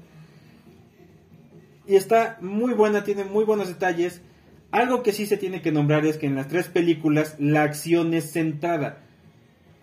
Y 1.88 1.96
está 1.96 2.40
muy 2.42 2.74
buena, 2.74 3.06
tiene 3.06 3.24
muy 3.24 3.46
buenos 3.46 3.70
detalles. 3.70 4.22
Algo 4.72 5.04
que 5.04 5.14
sí 5.14 5.26
se 5.26 5.38
tiene 5.38 5.62
que 5.62 5.72
nombrar 5.72 6.06
es 6.06 6.18
que 6.18 6.26
en 6.26 6.36
las 6.36 6.48
tres 6.48 6.68
películas 6.68 7.36
la 7.40 7.64
acción 7.64 8.14
es 8.14 8.32
centrada. 8.32 9.00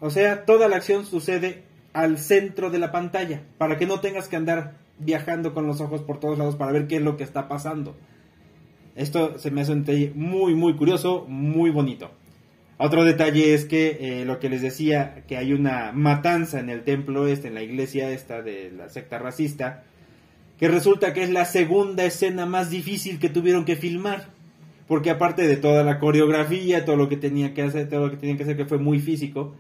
O 0.01 0.11
sea, 0.11 0.45
toda 0.45 0.69
la 0.69 0.77
acción 0.77 1.07
sucede 1.07 1.63
al 1.93 2.19
centro 2.19 2.71
de 2.71 2.79
la 2.79 2.93
pantalla, 2.93 3.43
para 3.59 3.79
que 3.79 3.87
no 3.87 4.01
tengas 4.01 4.29
que 4.29 4.37
andar 4.37 4.75
viajando 4.99 5.55
con 5.55 5.67
los 5.67 5.81
ojos 5.81 6.03
por 6.03 6.21
todos 6.21 6.39
lados 6.39 6.57
para 6.57 6.73
ver 6.73 6.87
qué 6.87 6.97
es 6.97 7.03
lo 7.03 7.17
que 7.17 7.25
está 7.25 7.49
pasando. 7.49 7.97
Esto 8.95 9.39
se 9.39 9.51
me 9.51 9.63
hace 9.63 10.13
muy, 10.15 10.55
muy 10.55 10.75
curioso, 10.77 11.25
muy 11.29 11.71
bonito. 11.71 12.11
Otro 12.79 13.05
detalle 13.05 13.55
es 13.55 13.65
que 13.65 13.99
eh, 14.01 14.25
lo 14.25 14.39
que 14.41 14.49
les 14.49 14.61
decía, 14.61 15.23
que 15.29 15.37
hay 15.37 15.53
una 15.53 15.93
matanza 15.93 16.59
en 16.59 16.69
el 16.69 16.83
templo 16.83 17.27
este, 17.29 17.49
en 17.49 17.55
la 17.55 17.63
iglesia 17.63 18.11
esta 18.11 18.43
de 18.43 18.73
la 18.73 18.89
secta 18.89 19.19
racista, 19.19 19.85
que 20.59 20.69
resulta 20.69 21.13
que 21.13 21.23
es 21.23 21.31
la 21.31 21.45
segunda 21.45 22.05
escena 22.05 22.45
más 22.45 22.71
difícil 22.71 23.19
que 23.19 23.29
tuvieron 23.29 23.65
que 23.65 23.77
filmar 23.77 24.31
porque 24.93 25.09
aparte 25.09 25.49
de 25.49 25.57
toda 25.57 25.85
la 25.85 25.99
coreografía, 25.99 26.85
todo 26.85 26.97
lo 26.97 27.09
que 27.09 27.17
tenía 27.17 27.55
que 27.55 27.63
hacer, 27.63 27.89
todo 27.89 28.01
lo 28.01 28.11
que 28.11 28.19
tenía 28.19 28.37
que 28.37 28.43
hacer 28.43 28.59
que 28.59 28.67
fue 28.67 28.77
muy 28.77 29.01
físico, 29.01 29.55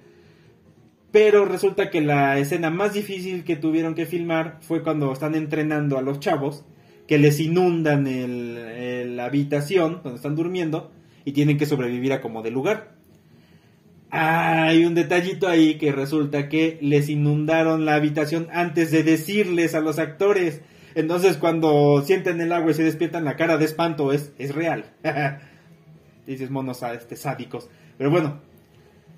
pero 1.10 1.46
resulta 1.46 1.88
que 1.88 2.02
la 2.02 2.38
escena 2.38 2.68
más 2.68 2.92
difícil 2.92 3.42
que 3.42 3.56
tuvieron 3.56 3.94
que 3.94 4.04
filmar 4.04 4.58
fue 4.60 4.82
cuando 4.82 5.10
están 5.10 5.34
entrenando 5.34 5.96
a 5.96 6.02
los 6.02 6.20
chavos, 6.20 6.66
que 7.08 7.16
les 7.16 7.40
inundan 7.40 8.04
la 9.16 9.24
habitación 9.24 10.02
donde 10.04 10.16
están 10.16 10.36
durmiendo 10.36 10.92
y 11.24 11.32
tienen 11.32 11.56
que 11.56 11.64
sobrevivir 11.64 12.12
a 12.12 12.20
como 12.20 12.42
de 12.42 12.50
lugar. 12.50 12.92
hay 14.10 14.84
un 14.84 14.94
detallito 14.94 15.48
ahí 15.48 15.78
que 15.78 15.92
resulta 15.92 16.50
que 16.50 16.76
les 16.82 17.08
inundaron 17.08 17.86
la 17.86 17.94
habitación 17.94 18.48
antes 18.52 18.90
de 18.90 19.02
decirles 19.02 19.74
a 19.74 19.80
los 19.80 19.98
actores. 19.98 20.60
Entonces 20.94 21.36
cuando 21.36 22.02
sienten 22.02 22.40
el 22.40 22.52
agua 22.52 22.70
y 22.70 22.74
se 22.74 22.84
despiertan 22.84 23.24
la 23.24 23.36
cara 23.36 23.56
de 23.56 23.64
espanto 23.64 24.12
es, 24.12 24.32
es 24.38 24.54
real. 24.54 24.84
Dices 26.26 26.50
monos 26.50 26.82
este, 26.82 27.16
sádicos. 27.16 27.68
Pero 27.98 28.10
bueno, 28.10 28.40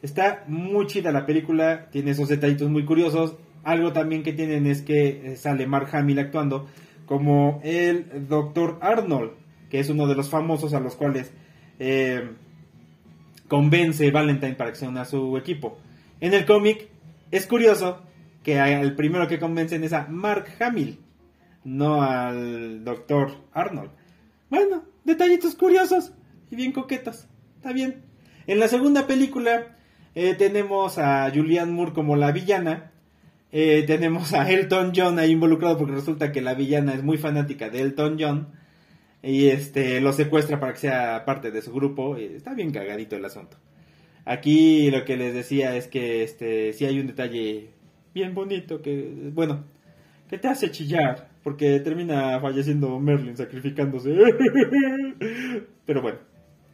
está 0.03 0.45
muy 0.47 0.87
chida 0.87 1.13
la 1.13 1.27
película, 1.27 1.89
tiene 1.91 2.13
esos 2.13 2.29
detallitos 2.29 2.69
muy 2.71 2.85
curiosos. 2.85 3.37
Algo 3.63 3.93
también 3.93 4.23
que 4.23 4.33
tienen 4.33 4.67
es 4.67 4.83
que 4.83 5.33
eh, 5.33 5.37
sale 5.37 5.67
Mark 5.67 5.89
Hamill 5.93 6.19
actuando 6.19 6.67
como 7.07 7.61
el 7.63 8.29
Dr. 8.29 8.79
Arnold, 8.81 9.33
que 9.71 9.81
es 9.81 9.89
uno 9.89 10.07
de 10.07 10.15
los 10.15 10.29
famosos 10.29 10.75
a 10.75 10.81
los 10.81 10.97
cuales 10.97 11.33
eh, 11.79 12.31
convence 13.49 14.11
Valentine 14.11 14.55
para 14.55 14.71
que 14.71 14.77
se 14.77 14.89
una 14.89 15.03
a 15.03 15.05
su 15.05 15.37
equipo. 15.37 15.79
En 16.21 16.35
el 16.35 16.47
cómic 16.47 16.89
es 17.31 17.47
curioso 17.47 18.03
que 18.43 18.59
el 18.59 18.95
primero 18.95 19.27
que 19.27 19.39
convencen 19.39 19.85
es 19.85 19.93
a 19.93 20.07
Mark 20.09 20.47
Hamill 20.61 21.04
no 21.65 22.03
al 22.03 22.85
doctor 22.85 23.33
Arnold. 23.53 23.91
Bueno, 24.51 24.85
detallitos 25.05 25.55
curiosos 25.55 26.13
y 26.51 26.57
bien 26.57 26.73
coquetos. 26.73 27.27
Está 27.57 27.73
bien. 27.73 28.03
En 28.47 28.61
la 28.61 28.69
segunda 28.69 29.07
película 29.07 29.77
eh, 30.15 30.35
tenemos 30.35 30.99
a 30.99 31.31
Julianne 31.35 31.73
Moore 31.73 31.93
como 31.93 32.17
la 32.17 32.31
villana. 32.31 32.93
Eh, 33.53 33.85
tenemos 33.87 34.33
a 34.33 34.51
Elton 34.51 34.93
John 34.95 35.19
ahí 35.19 35.31
involucrado 35.31 35.79
porque 35.79 35.95
resulta 35.95 36.33
que 36.33 36.43
la 36.43 36.55
villana 36.55 36.95
es 36.95 37.03
muy 37.03 37.19
fanática 37.19 37.71
de 37.71 37.81
Elton 37.81 38.17
John. 38.21 38.49
Y 39.23 39.49
este 39.49 40.01
lo 40.01 40.13
secuestra 40.13 40.61
para 40.61 40.75
que 40.75 40.81
sea 40.81 41.25
parte 41.25 41.51
de 41.51 41.63
su 41.63 41.73
grupo. 41.73 42.19
Y 42.19 42.25
está 42.25 42.55
bien 42.55 42.71
cagadito 42.71 43.17
el 43.17 43.25
asunto. 43.25 43.57
Aquí 44.27 44.91
lo 44.91 45.05
que 45.05 45.17
les 45.17 45.35
decía 45.35 45.77
es 45.77 45.89
que 45.89 46.23
este 46.23 46.73
sí 46.73 46.85
hay 46.85 46.99
un 47.01 47.07
detalle 47.07 47.71
bien 48.15 48.33
bonito 48.35 48.81
que 48.81 49.31
bueno 49.33 49.65
que 50.31 50.39
te 50.39 50.49
hace 50.49 50.71
chillar 50.71 51.34
porque 51.45 51.79
termina 51.81 52.41
falleciendo 52.41 52.99
Merlin 52.99 53.37
sacrificándose. 53.37 54.11
Pero 55.87 56.01
bueno, 56.03 56.19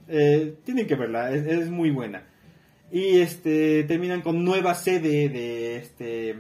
eh, 0.08 0.54
tienen 0.64 0.86
que 0.86 0.94
verla, 0.94 1.32
es, 1.32 1.68
muy 1.68 1.90
buena. 1.90 2.22
Y 2.92 3.18
este 3.18 3.84
terminan 3.84 4.22
con 4.22 4.44
nueva 4.44 4.74
sede 4.74 5.28
de 5.28 5.76
este 5.76 6.36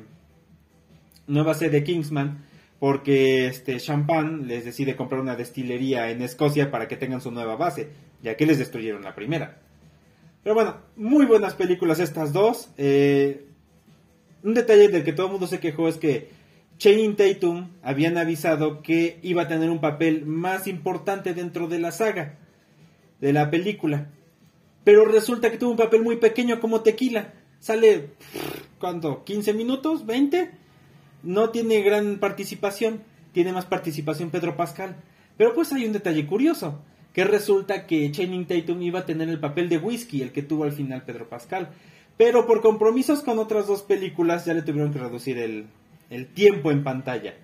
nueva 1.26 1.54
sede 1.54 1.84
Kingsman 1.84 2.44
porque 2.78 3.46
este 3.46 3.76
Champagne 3.78 4.46
les 4.46 4.64
decide 4.64 4.96
comprar 4.96 5.20
una 5.20 5.36
destilería 5.36 6.10
en 6.10 6.22
Escocia 6.22 6.70
para 6.70 6.88
que 6.88 6.96
tengan 6.96 7.20
su 7.20 7.30
nueva 7.30 7.56
base, 7.56 7.90
ya 8.22 8.36
que 8.36 8.46
les 8.46 8.58
destruyeron 8.58 9.02
la 9.02 9.14
primera. 9.14 9.60
Pero 10.42 10.54
bueno, 10.54 10.78
muy 10.96 11.26
buenas 11.26 11.54
películas 11.54 12.00
estas 12.00 12.32
dos. 12.32 12.72
Eh, 12.78 13.44
un 14.42 14.54
detalle 14.54 14.88
del 14.88 15.04
que 15.04 15.12
todo 15.12 15.26
el 15.26 15.32
mundo 15.32 15.46
se 15.46 15.60
quejó 15.60 15.88
es 15.88 15.98
que 15.98 16.39
Channing 16.80 17.14
Tatum 17.14 17.68
habían 17.82 18.16
avisado 18.16 18.80
que 18.80 19.18
iba 19.22 19.42
a 19.42 19.48
tener 19.48 19.68
un 19.68 19.82
papel 19.82 20.24
más 20.24 20.66
importante 20.66 21.34
dentro 21.34 21.68
de 21.68 21.78
la 21.78 21.92
saga, 21.92 22.38
de 23.20 23.34
la 23.34 23.50
película. 23.50 24.08
Pero 24.82 25.04
resulta 25.04 25.50
que 25.50 25.58
tuvo 25.58 25.72
un 25.72 25.76
papel 25.76 26.00
muy 26.00 26.16
pequeño 26.16 26.58
como 26.58 26.80
tequila. 26.80 27.34
Sale, 27.58 28.12
¿cuánto? 28.78 29.26
¿15 29.26 29.54
minutos? 29.54 30.06
¿20? 30.06 30.52
No 31.22 31.50
tiene 31.50 31.82
gran 31.82 32.18
participación. 32.18 33.02
Tiene 33.32 33.52
más 33.52 33.66
participación 33.66 34.30
Pedro 34.30 34.56
Pascal. 34.56 34.96
Pero 35.36 35.52
pues 35.52 35.74
hay 35.74 35.84
un 35.84 35.92
detalle 35.92 36.24
curioso. 36.24 36.80
Que 37.12 37.24
resulta 37.24 37.86
que 37.86 38.10
Channing 38.10 38.46
Tatum 38.46 38.80
iba 38.80 39.00
a 39.00 39.06
tener 39.06 39.28
el 39.28 39.38
papel 39.38 39.68
de 39.68 39.76
Whisky, 39.76 40.22
el 40.22 40.32
que 40.32 40.42
tuvo 40.42 40.64
al 40.64 40.72
final 40.72 41.02
Pedro 41.04 41.28
Pascal. 41.28 41.68
Pero 42.16 42.46
por 42.46 42.62
compromisos 42.62 43.20
con 43.20 43.38
otras 43.38 43.66
dos 43.66 43.82
películas 43.82 44.46
ya 44.46 44.54
le 44.54 44.62
tuvieron 44.62 44.94
que 44.94 44.98
reducir 44.98 45.36
el, 45.36 45.66
el 46.10 46.26
tiempo 46.26 46.70
en 46.70 46.84
pantalla. 46.84 47.34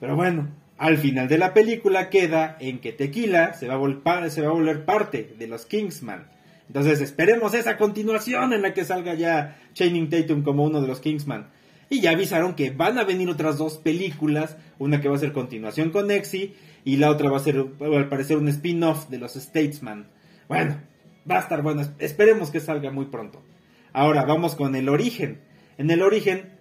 Pero 0.00 0.16
bueno, 0.16 0.48
al 0.78 0.98
final 0.98 1.28
de 1.28 1.38
la 1.38 1.54
película 1.54 2.10
queda 2.10 2.56
en 2.60 2.80
que 2.80 2.92
Tequila 2.92 3.54
se 3.54 3.68
va 3.68 3.74
a, 3.74 4.30
se 4.30 4.46
volver 4.46 4.84
parte 4.84 5.34
de 5.38 5.46
los 5.46 5.66
Kingsman. 5.66 6.28
Entonces 6.66 7.00
esperemos 7.00 7.54
esa 7.54 7.76
continuación 7.76 8.52
en 8.52 8.62
la 8.62 8.72
que 8.72 8.84
salga 8.84 9.14
ya 9.14 9.58
Channing 9.74 10.08
Tatum 10.08 10.42
como 10.42 10.64
uno 10.64 10.80
de 10.80 10.88
los 10.88 11.00
Kingsman. 11.00 11.48
Y 11.90 12.00
ya 12.00 12.12
avisaron 12.12 12.54
que 12.54 12.70
van 12.70 12.98
a 12.98 13.04
venir 13.04 13.28
otras 13.28 13.58
dos 13.58 13.76
películas, 13.76 14.56
una 14.78 15.00
que 15.00 15.08
va 15.08 15.16
a 15.16 15.20
ser 15.20 15.32
continuación 15.32 15.90
con 15.90 16.10
Exy 16.10 16.54
y 16.84 16.96
la 16.96 17.10
otra 17.10 17.30
va 17.30 17.36
a 17.36 17.40
ser 17.40 17.64
al 17.80 18.08
parecer 18.08 18.36
un 18.36 18.48
spin-off 18.48 19.08
de 19.08 19.18
los 19.18 19.34
Statesman. 19.34 20.08
Bueno, 20.48 20.80
va 21.30 21.36
a 21.36 21.40
estar 21.40 21.62
bueno, 21.62 21.82
esperemos 21.98 22.50
que 22.50 22.60
salga 22.60 22.90
muy 22.90 23.06
pronto. 23.06 23.42
Ahora 23.92 24.24
vamos 24.24 24.54
con 24.54 24.74
el 24.74 24.88
origen. 24.88 25.40
En 25.78 25.90
el 25.90 26.02
origen 26.02 26.52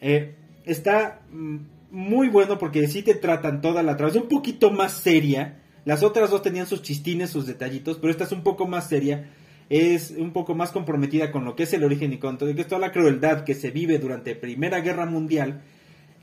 eh, 0.00 0.36
está 0.68 1.22
mm, 1.30 1.56
muy 1.90 2.28
bueno 2.28 2.58
porque 2.58 2.86
sí 2.86 3.02
te 3.02 3.14
tratan 3.14 3.60
toda 3.60 3.82
la 3.82 3.96
trama. 3.96 4.12
Un 4.14 4.28
poquito 4.28 4.70
más 4.70 4.92
seria. 4.92 5.60
Las 5.84 6.02
otras 6.02 6.30
dos 6.30 6.42
tenían 6.42 6.66
sus 6.66 6.82
chistines, 6.82 7.30
sus 7.30 7.46
detallitos, 7.46 7.98
pero 7.98 8.10
esta 8.10 8.24
es 8.24 8.32
un 8.32 8.42
poco 8.42 8.66
más 8.66 8.88
seria. 8.88 9.30
Es 9.70 10.10
un 10.10 10.32
poco 10.32 10.54
más 10.54 10.70
comprometida 10.70 11.30
con 11.30 11.44
lo 11.44 11.54
que 11.54 11.64
es 11.64 11.72
el 11.72 11.84
origen 11.84 12.12
y 12.12 12.18
con 12.18 12.38
todo, 12.38 12.54
que 12.54 12.62
es 12.62 12.68
toda 12.68 12.80
la 12.80 12.92
crueldad 12.92 13.44
que 13.44 13.54
se 13.54 13.70
vive 13.70 13.98
durante 13.98 14.34
Primera 14.34 14.80
Guerra 14.80 15.06
Mundial. 15.06 15.62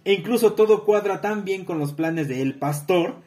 E 0.04 0.14
incluso 0.14 0.54
todo 0.54 0.86
cuadra 0.86 1.22
tan 1.22 1.46
bien 1.46 1.66
con 1.66 1.80
los 1.80 1.94
planes 1.94 2.28
de 2.28 2.42
El 2.42 2.56
Pastor 2.56 3.22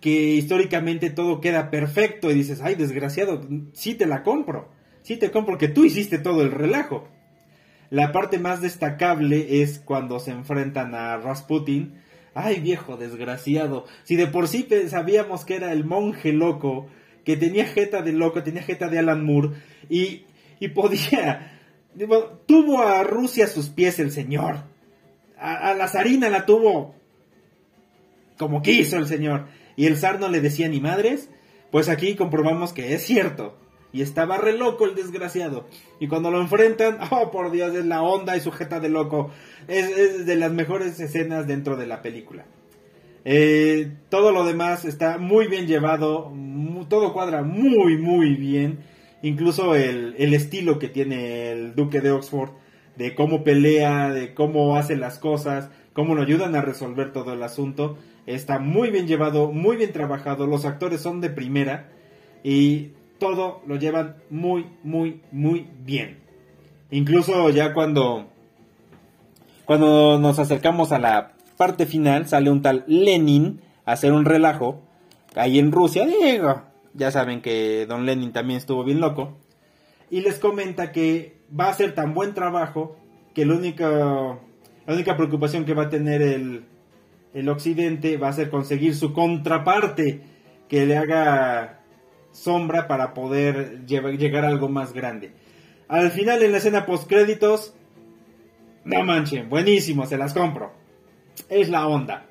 que 0.00 0.34
históricamente 0.34 1.10
todo 1.10 1.40
queda 1.40 1.70
perfecto 1.70 2.30
y 2.30 2.34
dices, 2.34 2.60
ay, 2.62 2.76
desgraciado, 2.76 3.40
sí 3.72 3.94
te 3.94 4.06
la 4.06 4.22
compro. 4.22 4.68
Sí 5.02 5.16
te 5.16 5.30
compro 5.30 5.58
que 5.58 5.68
tú 5.68 5.84
hiciste 5.84 6.18
todo 6.18 6.42
el 6.42 6.50
relajo. 6.50 7.08
La 7.90 8.12
parte 8.12 8.38
más 8.38 8.60
destacable 8.60 9.62
es 9.62 9.78
cuando 9.78 10.20
se 10.20 10.30
enfrentan 10.30 10.94
a 10.94 11.16
Rasputin. 11.16 12.02
Ay, 12.34 12.60
viejo 12.60 12.96
desgraciado. 12.96 13.86
Si 14.04 14.16
de 14.16 14.26
por 14.26 14.48
sí 14.48 14.68
sabíamos 14.88 15.44
que 15.44 15.56
era 15.56 15.72
el 15.72 15.84
monje 15.84 16.32
loco, 16.32 16.88
que 17.24 17.36
tenía 17.36 17.66
jeta 17.66 18.02
de 18.02 18.12
loco, 18.12 18.42
tenía 18.42 18.62
jeta 18.62 18.88
de 18.88 18.98
Alan 18.98 19.24
Moore, 19.24 19.50
y, 19.88 20.24
y 20.60 20.68
podía. 20.68 21.60
tuvo 22.46 22.82
a 22.82 23.02
Rusia 23.04 23.46
a 23.46 23.48
sus 23.48 23.70
pies 23.70 23.98
el 23.98 24.10
señor. 24.10 24.64
A, 25.38 25.70
a 25.70 25.74
la 25.74 25.88
zarina 25.88 26.28
la 26.28 26.44
tuvo 26.46 26.94
como 28.38 28.62
quiso 28.62 28.96
el 28.96 29.06
señor. 29.06 29.46
Y 29.76 29.86
el 29.86 29.96
zar 29.96 30.20
no 30.20 30.28
le 30.28 30.40
decía 30.40 30.68
ni 30.68 30.80
madres. 30.80 31.28
Pues 31.70 31.88
aquí 31.88 32.14
comprobamos 32.14 32.72
que 32.72 32.94
es 32.94 33.04
cierto. 33.04 33.58
Y 33.92 34.02
estaba 34.02 34.36
re 34.36 34.52
loco 34.56 34.84
el 34.84 34.94
desgraciado. 34.94 35.66
Y 35.98 36.08
cuando 36.08 36.30
lo 36.30 36.40
enfrentan, 36.40 36.98
oh 37.10 37.30
por 37.30 37.50
Dios, 37.50 37.74
es 37.74 37.86
la 37.86 38.02
onda 38.02 38.36
y 38.36 38.40
sujeta 38.40 38.80
de 38.80 38.88
loco. 38.88 39.30
Es, 39.66 40.26
de 40.26 40.36
las 40.36 40.52
mejores 40.52 40.98
escenas 41.00 41.46
dentro 41.46 41.76
de 41.76 41.86
la 41.86 42.02
película. 42.02 42.44
Eh, 43.24 43.92
todo 44.08 44.32
lo 44.32 44.44
demás 44.44 44.84
está 44.84 45.18
muy 45.18 45.48
bien 45.48 45.66
llevado. 45.66 46.32
todo 46.88 47.12
cuadra 47.12 47.42
muy, 47.42 47.96
muy 47.98 48.34
bien. 48.34 48.80
Incluso 49.22 49.74
el, 49.74 50.14
el 50.18 50.34
estilo 50.34 50.78
que 50.78 50.88
tiene 50.88 51.50
el 51.50 51.74
Duque 51.74 52.00
de 52.00 52.10
Oxford. 52.10 52.50
De 52.96 53.14
cómo 53.14 53.44
pelea, 53.44 54.10
de 54.10 54.34
cómo 54.34 54.76
hace 54.76 54.96
las 54.96 55.20
cosas, 55.20 55.70
cómo 55.92 56.16
lo 56.16 56.22
ayudan 56.22 56.56
a 56.56 56.62
resolver 56.62 57.12
todo 57.12 57.32
el 57.32 57.42
asunto. 57.44 57.96
Está 58.26 58.58
muy 58.58 58.90
bien 58.90 59.06
llevado, 59.06 59.52
muy 59.52 59.76
bien 59.76 59.92
trabajado. 59.92 60.46
Los 60.46 60.64
actores 60.64 61.00
son 61.00 61.20
de 61.20 61.30
primera. 61.30 61.90
Y 62.42 62.90
todo 63.18 63.62
lo 63.66 63.76
llevan 63.76 64.16
muy, 64.30 64.66
muy, 64.82 65.20
muy 65.32 65.68
bien. 65.80 66.18
Incluso 66.90 67.50
ya 67.50 67.74
cuando, 67.74 68.28
cuando 69.64 70.18
nos 70.18 70.38
acercamos 70.38 70.92
a 70.92 70.98
la 70.98 71.32
parte 71.56 71.86
final, 71.86 72.26
sale 72.26 72.50
un 72.50 72.62
tal 72.62 72.84
Lenin 72.86 73.60
a 73.84 73.92
hacer 73.92 74.12
un 74.12 74.24
relajo. 74.24 74.80
Ahí 75.34 75.58
en 75.58 75.72
Rusia, 75.72 76.06
digo, 76.06 76.62
ya 76.94 77.10
saben 77.10 77.42
que 77.42 77.86
Don 77.86 78.06
Lenin 78.06 78.32
también 78.32 78.58
estuvo 78.58 78.84
bien 78.84 79.00
loco. 79.00 79.36
Y 80.10 80.22
les 80.22 80.38
comenta 80.38 80.90
que 80.92 81.36
va 81.58 81.66
a 81.66 81.70
hacer 81.70 81.94
tan 81.94 82.14
buen 82.14 82.32
trabajo 82.32 82.96
que 83.34 83.44
la 83.44 83.54
única, 83.54 83.88
la 84.86 84.94
única 84.94 85.16
preocupación 85.16 85.64
que 85.64 85.74
va 85.74 85.84
a 85.84 85.90
tener 85.90 86.22
el, 86.22 86.64
el 87.34 87.48
occidente 87.48 88.16
va 88.16 88.28
a 88.28 88.32
ser 88.32 88.48
conseguir 88.48 88.94
su 88.94 89.12
contraparte 89.12 90.22
que 90.68 90.86
le 90.86 90.96
haga 90.96 91.77
sombra 92.32 92.86
para 92.86 93.14
poder 93.14 93.86
llegar 93.86 94.44
a 94.44 94.48
algo 94.48 94.68
más 94.68 94.92
grande. 94.92 95.32
Al 95.88 96.10
final 96.10 96.42
en 96.42 96.52
la 96.52 96.58
escena 96.58 96.86
post 96.86 97.08
créditos, 97.08 97.74
no 98.84 99.02
manchen, 99.04 99.48
buenísimo, 99.48 100.06
se 100.06 100.18
las 100.18 100.34
compro. 100.34 100.72
Es 101.48 101.68
la 101.68 101.86
onda. 101.86 102.26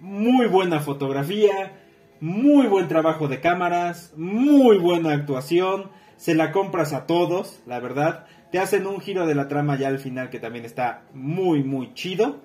Muy 0.00 0.46
buena 0.46 0.80
fotografía, 0.80 1.72
muy 2.20 2.66
buen 2.66 2.88
trabajo 2.88 3.28
de 3.28 3.40
cámaras, 3.40 4.12
muy 4.16 4.78
buena 4.78 5.12
actuación, 5.12 5.90
se 6.16 6.34
la 6.34 6.52
compras 6.52 6.92
a 6.92 7.06
todos, 7.06 7.60
la 7.66 7.80
verdad. 7.80 8.26
Te 8.50 8.58
hacen 8.58 8.86
un 8.86 9.00
giro 9.00 9.26
de 9.26 9.34
la 9.34 9.48
trama 9.48 9.76
ya 9.76 9.88
al 9.88 9.98
final 9.98 10.30
que 10.30 10.38
también 10.38 10.64
está 10.64 11.02
muy, 11.12 11.62
muy 11.62 11.92
chido. 11.94 12.40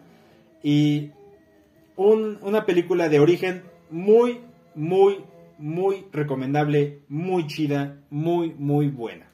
Y 0.63 1.11
una 1.95 2.65
película 2.65 3.09
de 3.09 3.19
origen 3.19 3.63
muy, 3.89 4.41
muy, 4.75 5.19
muy 5.59 6.05
recomendable, 6.11 7.01
muy 7.07 7.47
chida, 7.47 7.99
muy, 8.09 8.53
muy 8.53 8.87
buena. 8.87 9.29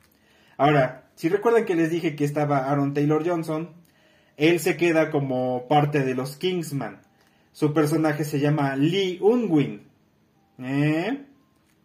Ahora, 0.57 1.09
si 1.15 1.29
recuerdan 1.29 1.65
que 1.65 1.75
les 1.75 1.89
dije 1.89 2.15
que 2.15 2.25
estaba 2.25 2.69
Aaron 2.69 2.93
Taylor 2.93 3.27
Johnson, 3.27 3.69
él 4.37 4.59
se 4.59 4.75
queda 4.75 5.11
como 5.11 5.67
parte 5.67 6.03
de 6.03 6.15
los 6.15 6.35
Kingsman. 6.35 7.01
Su 7.53 7.73
personaje 7.73 8.25
se 8.25 8.39
llama 8.39 8.75
Lee 8.75 9.19
Unwin. 9.21 9.83
¿Eh? 10.59 11.25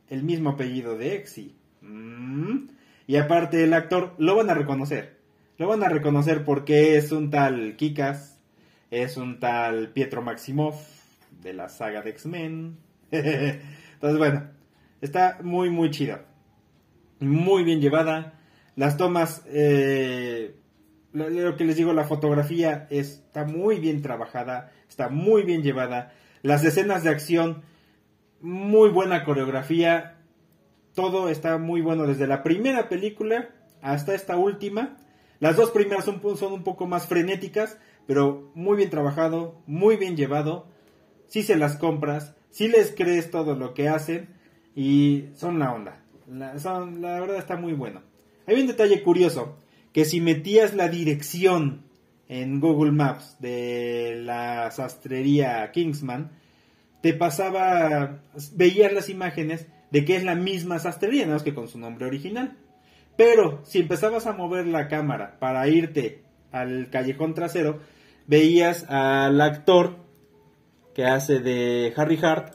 El 0.08 0.22
mismo 0.24 0.50
apellido 0.50 0.96
de 0.96 1.14
Exy. 1.14 1.54
Mm. 1.80 2.68
Y 3.06 3.16
aparte 3.16 3.62
el 3.62 3.72
actor 3.72 4.14
lo 4.18 4.36
van 4.36 4.50
a 4.50 4.54
reconocer. 4.54 5.18
Lo 5.58 5.68
van 5.68 5.82
a 5.82 5.88
reconocer 5.88 6.44
porque 6.44 6.96
es 6.96 7.12
un 7.12 7.30
tal 7.30 7.76
Kikas, 7.76 8.40
es 8.90 9.16
un 9.16 9.38
tal 9.38 9.90
Pietro 9.92 10.22
Maximoff 10.22 10.76
de 11.42 11.52
la 11.52 11.68
saga 11.68 12.02
de 12.02 12.10
X-Men. 12.10 12.78
Entonces, 14.00 14.18
bueno, 14.18 14.48
está 15.02 15.40
muy, 15.42 15.68
muy 15.68 15.90
chida. 15.90 16.24
Muy 17.18 17.64
bien 17.64 17.82
llevada. 17.82 18.40
Las 18.76 18.96
tomas, 18.96 19.42
eh, 19.46 20.56
lo 21.12 21.54
que 21.54 21.64
les 21.64 21.76
digo, 21.76 21.92
la 21.92 22.04
fotografía 22.04 22.86
está 22.88 23.44
muy 23.44 23.78
bien 23.78 24.00
trabajada, 24.00 24.72
está 24.88 25.10
muy 25.10 25.42
bien 25.42 25.62
llevada. 25.62 26.14
Las 26.40 26.64
escenas 26.64 27.02
de 27.04 27.10
acción, 27.10 27.62
muy 28.40 28.88
buena 28.88 29.22
coreografía. 29.24 30.16
Todo 30.94 31.28
está 31.28 31.58
muy 31.58 31.82
bueno 31.82 32.06
desde 32.06 32.26
la 32.26 32.42
primera 32.42 32.88
película 32.88 33.50
hasta 33.82 34.14
esta 34.14 34.38
última. 34.38 34.96
Las 35.40 35.56
dos 35.56 35.72
primeras 35.72 36.06
son, 36.06 36.22
son 36.38 36.54
un 36.54 36.64
poco 36.64 36.86
más 36.86 37.06
frenéticas, 37.06 37.78
pero 38.06 38.50
muy 38.54 38.78
bien 38.78 38.88
trabajado, 38.88 39.60
muy 39.66 39.96
bien 39.96 40.16
llevado. 40.16 40.68
Si 41.26 41.42
se 41.42 41.56
las 41.56 41.76
compras, 41.76 42.34
si 42.50 42.68
les 42.68 42.94
crees 42.94 43.30
todo 43.30 43.54
lo 43.54 43.74
que 43.74 43.88
hacen 43.88 44.28
y 44.74 45.26
son 45.34 45.58
la 45.58 45.72
onda. 45.72 46.02
La, 46.28 46.54
la 46.54 47.20
verdad 47.20 47.36
está 47.36 47.56
muy 47.56 47.72
bueno. 47.72 48.02
Hay 48.46 48.60
un 48.60 48.66
detalle 48.66 49.02
curioso, 49.02 49.56
que 49.92 50.04
si 50.04 50.20
metías 50.20 50.74
la 50.74 50.88
dirección 50.88 51.84
en 52.28 52.60
Google 52.60 52.92
Maps 52.92 53.36
de 53.40 54.20
la 54.24 54.70
sastrería 54.70 55.70
Kingsman, 55.72 56.30
te 57.00 57.14
pasaba, 57.14 58.20
veías 58.54 58.92
las 58.92 59.08
imágenes 59.08 59.66
de 59.90 60.04
que 60.04 60.16
es 60.16 60.24
la 60.24 60.34
misma 60.34 60.78
sastrería, 60.78 61.22
nada 61.22 61.36
más 61.36 61.42
que 61.42 61.54
con 61.54 61.68
su 61.68 61.78
nombre 61.78 62.06
original. 62.06 62.56
Pero 63.16 63.60
si 63.64 63.80
empezabas 63.80 64.26
a 64.26 64.32
mover 64.32 64.66
la 64.66 64.88
cámara 64.88 65.38
para 65.40 65.66
irte 65.68 66.22
al 66.52 66.88
callejón 66.90 67.34
trasero, 67.34 67.80
veías 68.26 68.84
al 68.88 69.40
actor 69.40 69.96
que 70.94 71.04
hace 71.04 71.40
de 71.40 71.92
Harry 71.96 72.18
Hart, 72.22 72.54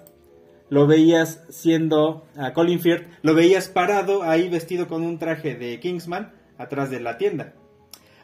lo 0.69 0.87
veías 0.87 1.43
siendo 1.49 2.25
a 2.35 2.53
Colin 2.53 2.79
Firth, 2.79 3.07
lo 3.21 3.33
veías 3.33 3.67
parado 3.69 4.23
ahí 4.23 4.49
vestido 4.49 4.87
con 4.87 5.03
un 5.03 5.19
traje 5.19 5.55
de 5.55 5.79
Kingsman 5.79 6.33
atrás 6.57 6.89
de 6.89 6.99
la 6.99 7.17
tienda. 7.17 7.53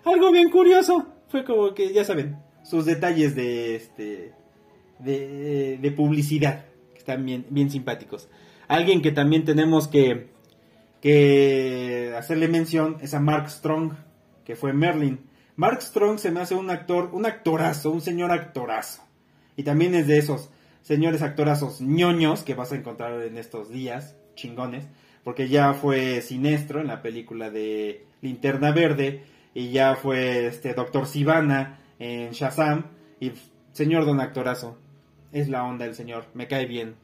Algo 0.03 0.31
bien 0.31 0.49
curioso, 0.49 1.07
fue 1.27 1.43
como 1.45 1.73
que 1.73 1.93
ya 1.93 2.03
saben, 2.03 2.37
sus 2.63 2.85
detalles 2.85 3.35
de 3.35 3.75
este 3.75 4.33
de, 4.99 5.93
publicidad 5.95 6.65
que 6.93 6.99
están 6.99 7.25
bien, 7.25 7.45
bien 7.49 7.69
simpáticos. 7.69 8.29
Alguien 8.67 9.01
que 9.01 9.11
también 9.11 9.45
tenemos 9.45 9.87
que, 9.87 10.29
que 11.01 12.13
hacerle 12.17 12.47
mención 12.47 12.97
es 13.01 13.13
a 13.13 13.19
Mark 13.19 13.49
Strong, 13.49 13.93
que 14.45 14.55
fue 14.55 14.73
Merlin. 14.73 15.29
Mark 15.55 15.81
Strong 15.81 16.19
se 16.19 16.31
me 16.31 16.39
hace 16.39 16.55
un 16.55 16.69
actor, 16.69 17.09
un 17.13 17.25
actorazo, 17.25 17.91
un 17.91 18.01
señor 18.01 18.31
actorazo. 18.31 19.03
Y 19.61 19.63
también 19.63 19.93
es 19.93 20.07
de 20.07 20.17
esos 20.17 20.49
señores 20.81 21.21
actorazos 21.21 21.81
ñoños 21.81 22.41
que 22.41 22.55
vas 22.55 22.71
a 22.71 22.75
encontrar 22.75 23.21
en 23.21 23.37
estos 23.37 23.69
días, 23.69 24.15
chingones, 24.33 24.87
porque 25.23 25.49
ya 25.49 25.75
fue 25.75 26.19
Sinestro 26.21 26.81
en 26.81 26.87
la 26.87 27.03
película 27.03 27.51
de 27.51 28.07
Linterna 28.21 28.71
Verde 28.71 29.21
y 29.53 29.69
ya 29.69 29.93
fue 29.93 30.47
este 30.47 30.73
Doctor 30.73 31.05
Sivana 31.05 31.79
en 31.99 32.31
Shazam 32.31 32.85
y 33.19 33.33
señor 33.71 34.07
don 34.07 34.19
actorazo, 34.19 34.79
es 35.31 35.47
la 35.47 35.63
onda 35.63 35.85
el 35.85 35.93
señor, 35.93 36.25
me 36.33 36.47
cae 36.47 36.65
bien. 36.65 36.95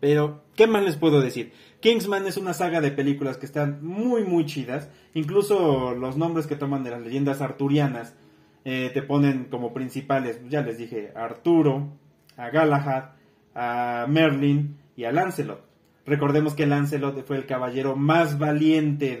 Pero, 0.00 0.42
¿qué 0.54 0.66
más 0.66 0.84
les 0.84 0.96
puedo 0.96 1.20
decir? 1.20 1.52
Kingsman 1.80 2.26
es 2.26 2.38
una 2.38 2.54
saga 2.54 2.80
de 2.80 2.92
películas 2.92 3.36
que 3.36 3.44
están 3.44 3.84
muy, 3.84 4.24
muy 4.24 4.46
chidas. 4.46 4.88
Incluso 5.12 5.94
los 5.94 6.16
nombres 6.16 6.46
que 6.46 6.56
toman 6.56 6.82
de 6.82 6.92
las 6.92 7.02
leyendas 7.02 7.42
arturianas 7.42 8.14
eh, 8.68 8.90
te 8.92 9.00
ponen 9.00 9.44
como 9.44 9.72
principales, 9.72 10.40
ya 10.48 10.60
les 10.60 10.76
dije, 10.76 11.12
a 11.14 11.24
Arturo, 11.24 11.92
a 12.36 12.50
Galahad, 12.50 13.10
a 13.54 14.06
Merlin 14.08 14.76
y 14.96 15.04
a 15.04 15.12
Lancelot. 15.12 15.64
Recordemos 16.04 16.54
que 16.54 16.66
Lancelot 16.66 17.24
fue 17.24 17.36
el 17.36 17.46
caballero 17.46 17.94
más 17.94 18.40
valiente 18.40 19.16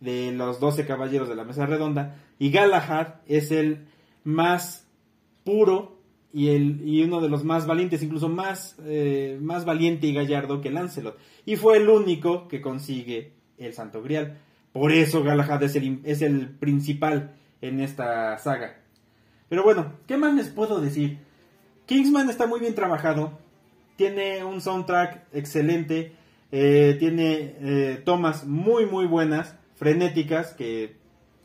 de, 0.00 0.32
los 0.32 0.60
doce 0.60 0.86
caballeros 0.86 1.28
de 1.28 1.36
la 1.36 1.44
mesa 1.44 1.66
redonda 1.66 2.16
y 2.38 2.50
Galahad 2.50 3.16
es 3.26 3.52
el 3.52 3.84
más 4.24 4.88
puro 5.44 5.98
y, 6.32 6.48
el, 6.48 6.88
y 6.88 7.02
uno 7.02 7.20
de 7.20 7.28
los 7.28 7.44
más 7.44 7.66
valientes, 7.66 8.02
incluso 8.02 8.30
más, 8.30 8.78
eh, 8.86 9.38
más 9.42 9.66
valiente 9.66 10.06
y 10.06 10.14
gallardo 10.14 10.62
que 10.62 10.70
Lancelot. 10.70 11.18
Y 11.44 11.56
fue 11.56 11.76
el 11.76 11.86
único 11.86 12.48
que 12.48 12.62
consigue 12.62 13.34
el 13.58 13.74
Santo 13.74 14.02
Grial. 14.02 14.38
Por 14.72 14.90
eso 14.90 15.22
Galahad 15.22 15.62
es 15.64 15.76
el, 15.76 16.00
es 16.04 16.22
el 16.22 16.48
principal 16.48 17.34
en 17.62 17.80
esta 17.80 18.36
saga. 18.38 18.76
Pero 19.48 19.62
bueno, 19.62 19.94
¿qué 20.06 20.18
más 20.18 20.34
les 20.34 20.48
puedo 20.48 20.80
decir? 20.80 21.18
Kingsman 21.86 22.28
está 22.28 22.46
muy 22.46 22.60
bien 22.60 22.74
trabajado, 22.74 23.38
tiene 23.96 24.44
un 24.44 24.60
soundtrack 24.60 25.26
excelente, 25.32 26.12
eh, 26.50 26.96
tiene 26.98 27.56
eh, 27.60 28.02
tomas 28.04 28.44
muy 28.44 28.86
muy 28.86 29.06
buenas, 29.06 29.56
frenéticas, 29.76 30.54
que 30.54 30.96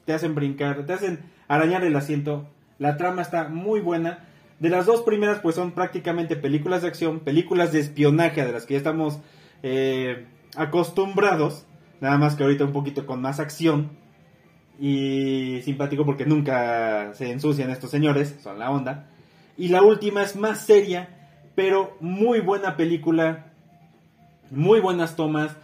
te 0.05 0.13
hacen 0.13 0.35
brincar, 0.35 0.85
te 0.85 0.93
hacen 0.93 1.19
arañar 1.47 1.83
el 1.83 1.95
asiento. 1.95 2.47
La 2.79 2.97
trama 2.97 3.21
está 3.21 3.47
muy 3.49 3.79
buena. 3.79 4.25
De 4.59 4.69
las 4.69 4.85
dos 4.85 5.01
primeras, 5.01 5.39
pues 5.39 5.55
son 5.55 5.71
prácticamente 5.71 6.35
películas 6.35 6.81
de 6.81 6.87
acción, 6.87 7.19
películas 7.19 7.71
de 7.71 7.79
espionaje 7.79 8.43
de 8.43 8.51
las 8.51 8.65
que 8.65 8.73
ya 8.73 8.79
estamos 8.79 9.19
eh, 9.63 10.25
acostumbrados, 10.55 11.65
nada 11.99 12.17
más 12.17 12.35
que 12.35 12.43
ahorita 12.43 12.65
un 12.65 12.73
poquito 12.73 13.05
con 13.05 13.21
más 13.21 13.39
acción 13.39 13.91
y 14.79 15.61
simpático 15.63 16.05
porque 16.05 16.25
nunca 16.25 17.13
se 17.13 17.31
ensucian 17.31 17.69
estos 17.69 17.89
señores, 17.89 18.37
son 18.41 18.59
la 18.59 18.69
onda. 18.69 19.09
Y 19.57 19.69
la 19.69 19.81
última 19.81 20.23
es 20.23 20.35
más 20.35 20.65
seria, 20.65 21.09
pero 21.55 21.97
muy 21.99 22.39
buena 22.41 22.75
película, 22.77 23.53
muy 24.51 24.79
buenas 24.79 25.15
tomas, 25.15 25.55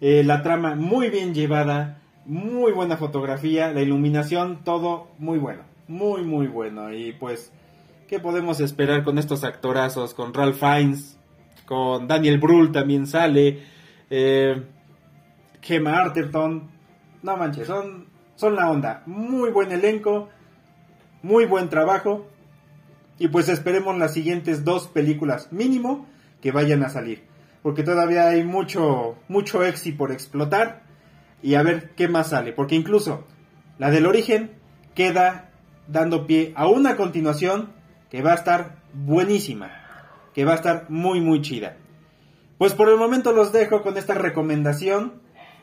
eh, 0.00 0.22
la 0.24 0.42
trama 0.42 0.74
muy 0.74 1.10
bien 1.10 1.34
llevada, 1.34 2.00
muy 2.24 2.72
buena 2.72 2.96
fotografía, 2.96 3.72
la 3.72 3.82
iluminación, 3.82 4.64
todo 4.64 5.08
muy 5.18 5.38
bueno, 5.38 5.62
muy 5.88 6.22
muy 6.22 6.46
bueno 6.46 6.92
y 6.92 7.12
pues 7.12 7.52
¿Qué 8.12 8.20
podemos 8.20 8.60
esperar 8.60 9.04
con 9.04 9.16
estos 9.16 9.42
actorazos? 9.42 10.12
Con 10.12 10.34
Ralph 10.34 10.58
Fiennes, 10.58 11.18
con 11.64 12.06
Daniel 12.06 12.38
Brühl 12.38 12.70
también 12.70 13.06
sale, 13.06 13.62
eh, 14.10 14.62
Gemma 15.62 15.96
Arterton. 15.96 16.70
No 17.22 17.36
manches, 17.38 17.68
son, 17.68 18.08
son 18.36 18.56
la 18.56 18.70
onda. 18.70 19.02
Muy 19.06 19.50
buen 19.50 19.72
elenco, 19.72 20.28
muy 21.22 21.46
buen 21.46 21.68
trabajo. 21.68 22.26
Y 23.18 23.28
pues 23.28 23.48
esperemos 23.48 23.96
las 23.98 24.12
siguientes 24.14 24.64
dos 24.64 24.88
películas 24.88 25.52
mínimo 25.52 26.06
que 26.40 26.52
vayan 26.52 26.82
a 26.82 26.88
salir. 26.88 27.24
Porque 27.62 27.82
todavía 27.82 28.28
hay 28.28 28.44
mucho, 28.44 29.16
mucho 29.28 29.62
exi 29.62 29.92
por 29.92 30.10
explotar. 30.10 30.82
Y 31.42 31.54
a 31.54 31.62
ver 31.62 31.90
qué 31.94 32.08
más 32.08 32.30
sale. 32.30 32.52
Porque 32.52 32.74
incluso 32.74 33.24
la 33.78 33.90
del 33.90 34.06
origen 34.06 34.52
queda 34.94 35.50
dando 35.88 36.26
pie 36.26 36.52
a 36.56 36.66
una 36.66 36.96
continuación 36.96 37.72
que 38.10 38.22
va 38.22 38.32
a 38.32 38.36
estar 38.36 38.76
buenísima, 38.92 39.70
que 40.34 40.44
va 40.44 40.52
a 40.52 40.56
estar 40.56 40.86
muy 40.90 41.20
muy 41.20 41.40
chida. 41.40 41.76
Pues 42.58 42.74
por 42.74 42.88
el 42.88 42.96
momento 42.96 43.32
los 43.32 43.52
dejo 43.52 43.82
con 43.82 43.96
esta 43.96 44.14
recomendación. 44.14 45.21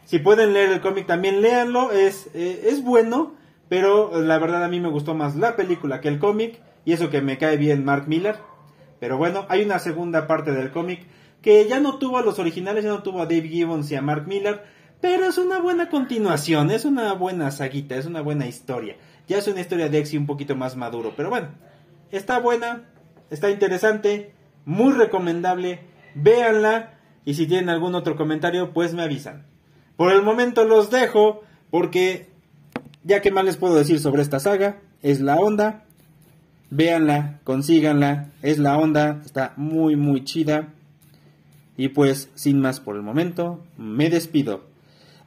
Si 0.09 0.17
pueden 0.17 0.53
leer 0.53 0.71
el 0.71 0.81
cómic 0.81 1.05
también 1.05 1.39
léanlo, 1.43 1.91
es, 1.91 2.31
eh, 2.33 2.63
es 2.63 2.83
bueno, 2.83 3.35
pero 3.67 4.19
la 4.19 4.39
verdad 4.39 4.63
a 4.63 4.67
mí 4.67 4.79
me 4.79 4.89
gustó 4.89 5.13
más 5.13 5.35
la 5.35 5.55
película 5.55 6.01
que 6.01 6.07
el 6.07 6.17
cómic, 6.17 6.59
y 6.83 6.93
eso 6.93 7.11
que 7.11 7.21
me 7.21 7.37
cae 7.37 7.57
bien 7.57 7.85
Mark 7.85 8.05
Miller. 8.07 8.37
Pero 8.99 9.19
bueno, 9.19 9.45
hay 9.49 9.61
una 9.61 9.77
segunda 9.77 10.25
parte 10.25 10.51
del 10.51 10.71
cómic 10.71 11.05
que 11.43 11.67
ya 11.67 11.79
no 11.79 11.99
tuvo 11.99 12.17
a 12.17 12.23
los 12.23 12.39
originales, 12.39 12.85
ya 12.85 12.89
no 12.89 13.03
tuvo 13.03 13.21
a 13.21 13.27
Dave 13.27 13.47
Gibbons 13.49 13.91
y 13.91 13.97
a 13.97 14.01
Mark 14.01 14.25
Miller, 14.27 14.63
pero 14.99 15.25
es 15.25 15.37
una 15.37 15.59
buena 15.59 15.89
continuación, 15.89 16.71
es 16.71 16.85
una 16.85 17.13
buena 17.13 17.51
saguita, 17.51 17.95
es 17.95 18.07
una 18.07 18.21
buena 18.21 18.47
historia. 18.47 18.95
Ya 19.27 19.37
es 19.37 19.47
una 19.47 19.61
historia 19.61 19.89
de 19.89 19.99
Exy 19.99 20.17
un 20.17 20.25
poquito 20.25 20.55
más 20.55 20.75
maduro, 20.75 21.13
pero 21.15 21.29
bueno, 21.29 21.49
Está 22.09 22.39
buena, 22.39 22.89
está 23.29 23.51
interesante, 23.51 24.33
muy 24.65 24.91
recomendable. 24.93 25.81
Véanla 26.15 26.97
y 27.23 27.35
si 27.35 27.45
tienen 27.45 27.69
algún 27.69 27.93
otro 27.93 28.15
comentario, 28.15 28.73
pues 28.73 28.95
me 28.95 29.03
avisan. 29.03 29.45
Por 29.99 30.13
el 30.13 30.21
momento 30.21 30.63
los 30.63 30.89
dejo 30.89 31.43
porque 31.71 32.29
ya 33.03 33.21
que 33.21 33.31
más 33.31 33.43
les 33.43 33.57
puedo 33.57 33.75
decir 33.75 33.99
sobre 33.99 34.21
esta 34.21 34.39
saga, 34.39 34.79
es 35.01 35.19
la 35.19 35.35
onda. 35.35 35.83
Véanla, 36.69 37.41
consíganla, 37.43 38.29
es 38.41 38.59
la 38.59 38.77
onda, 38.77 39.21
está 39.25 39.51
muy 39.57 39.97
muy 39.97 40.23
chida. 40.23 40.69
Y 41.75 41.89
pues, 41.89 42.29
sin 42.33 42.61
más 42.61 42.79
por 42.79 42.95
el 42.95 43.01
momento, 43.01 43.61
me 43.75 44.09
despido. 44.09 44.61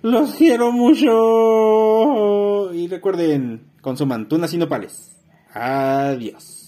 Los 0.01 0.37
quiero 0.37 0.73
mucho. 0.73 2.73
Y 2.73 2.89
recuerden, 2.89 3.65
consuman 3.83 4.27
tunas 4.27 4.55
y 4.55 4.57
nopales. 4.57 5.15
Adiós. 5.53 6.62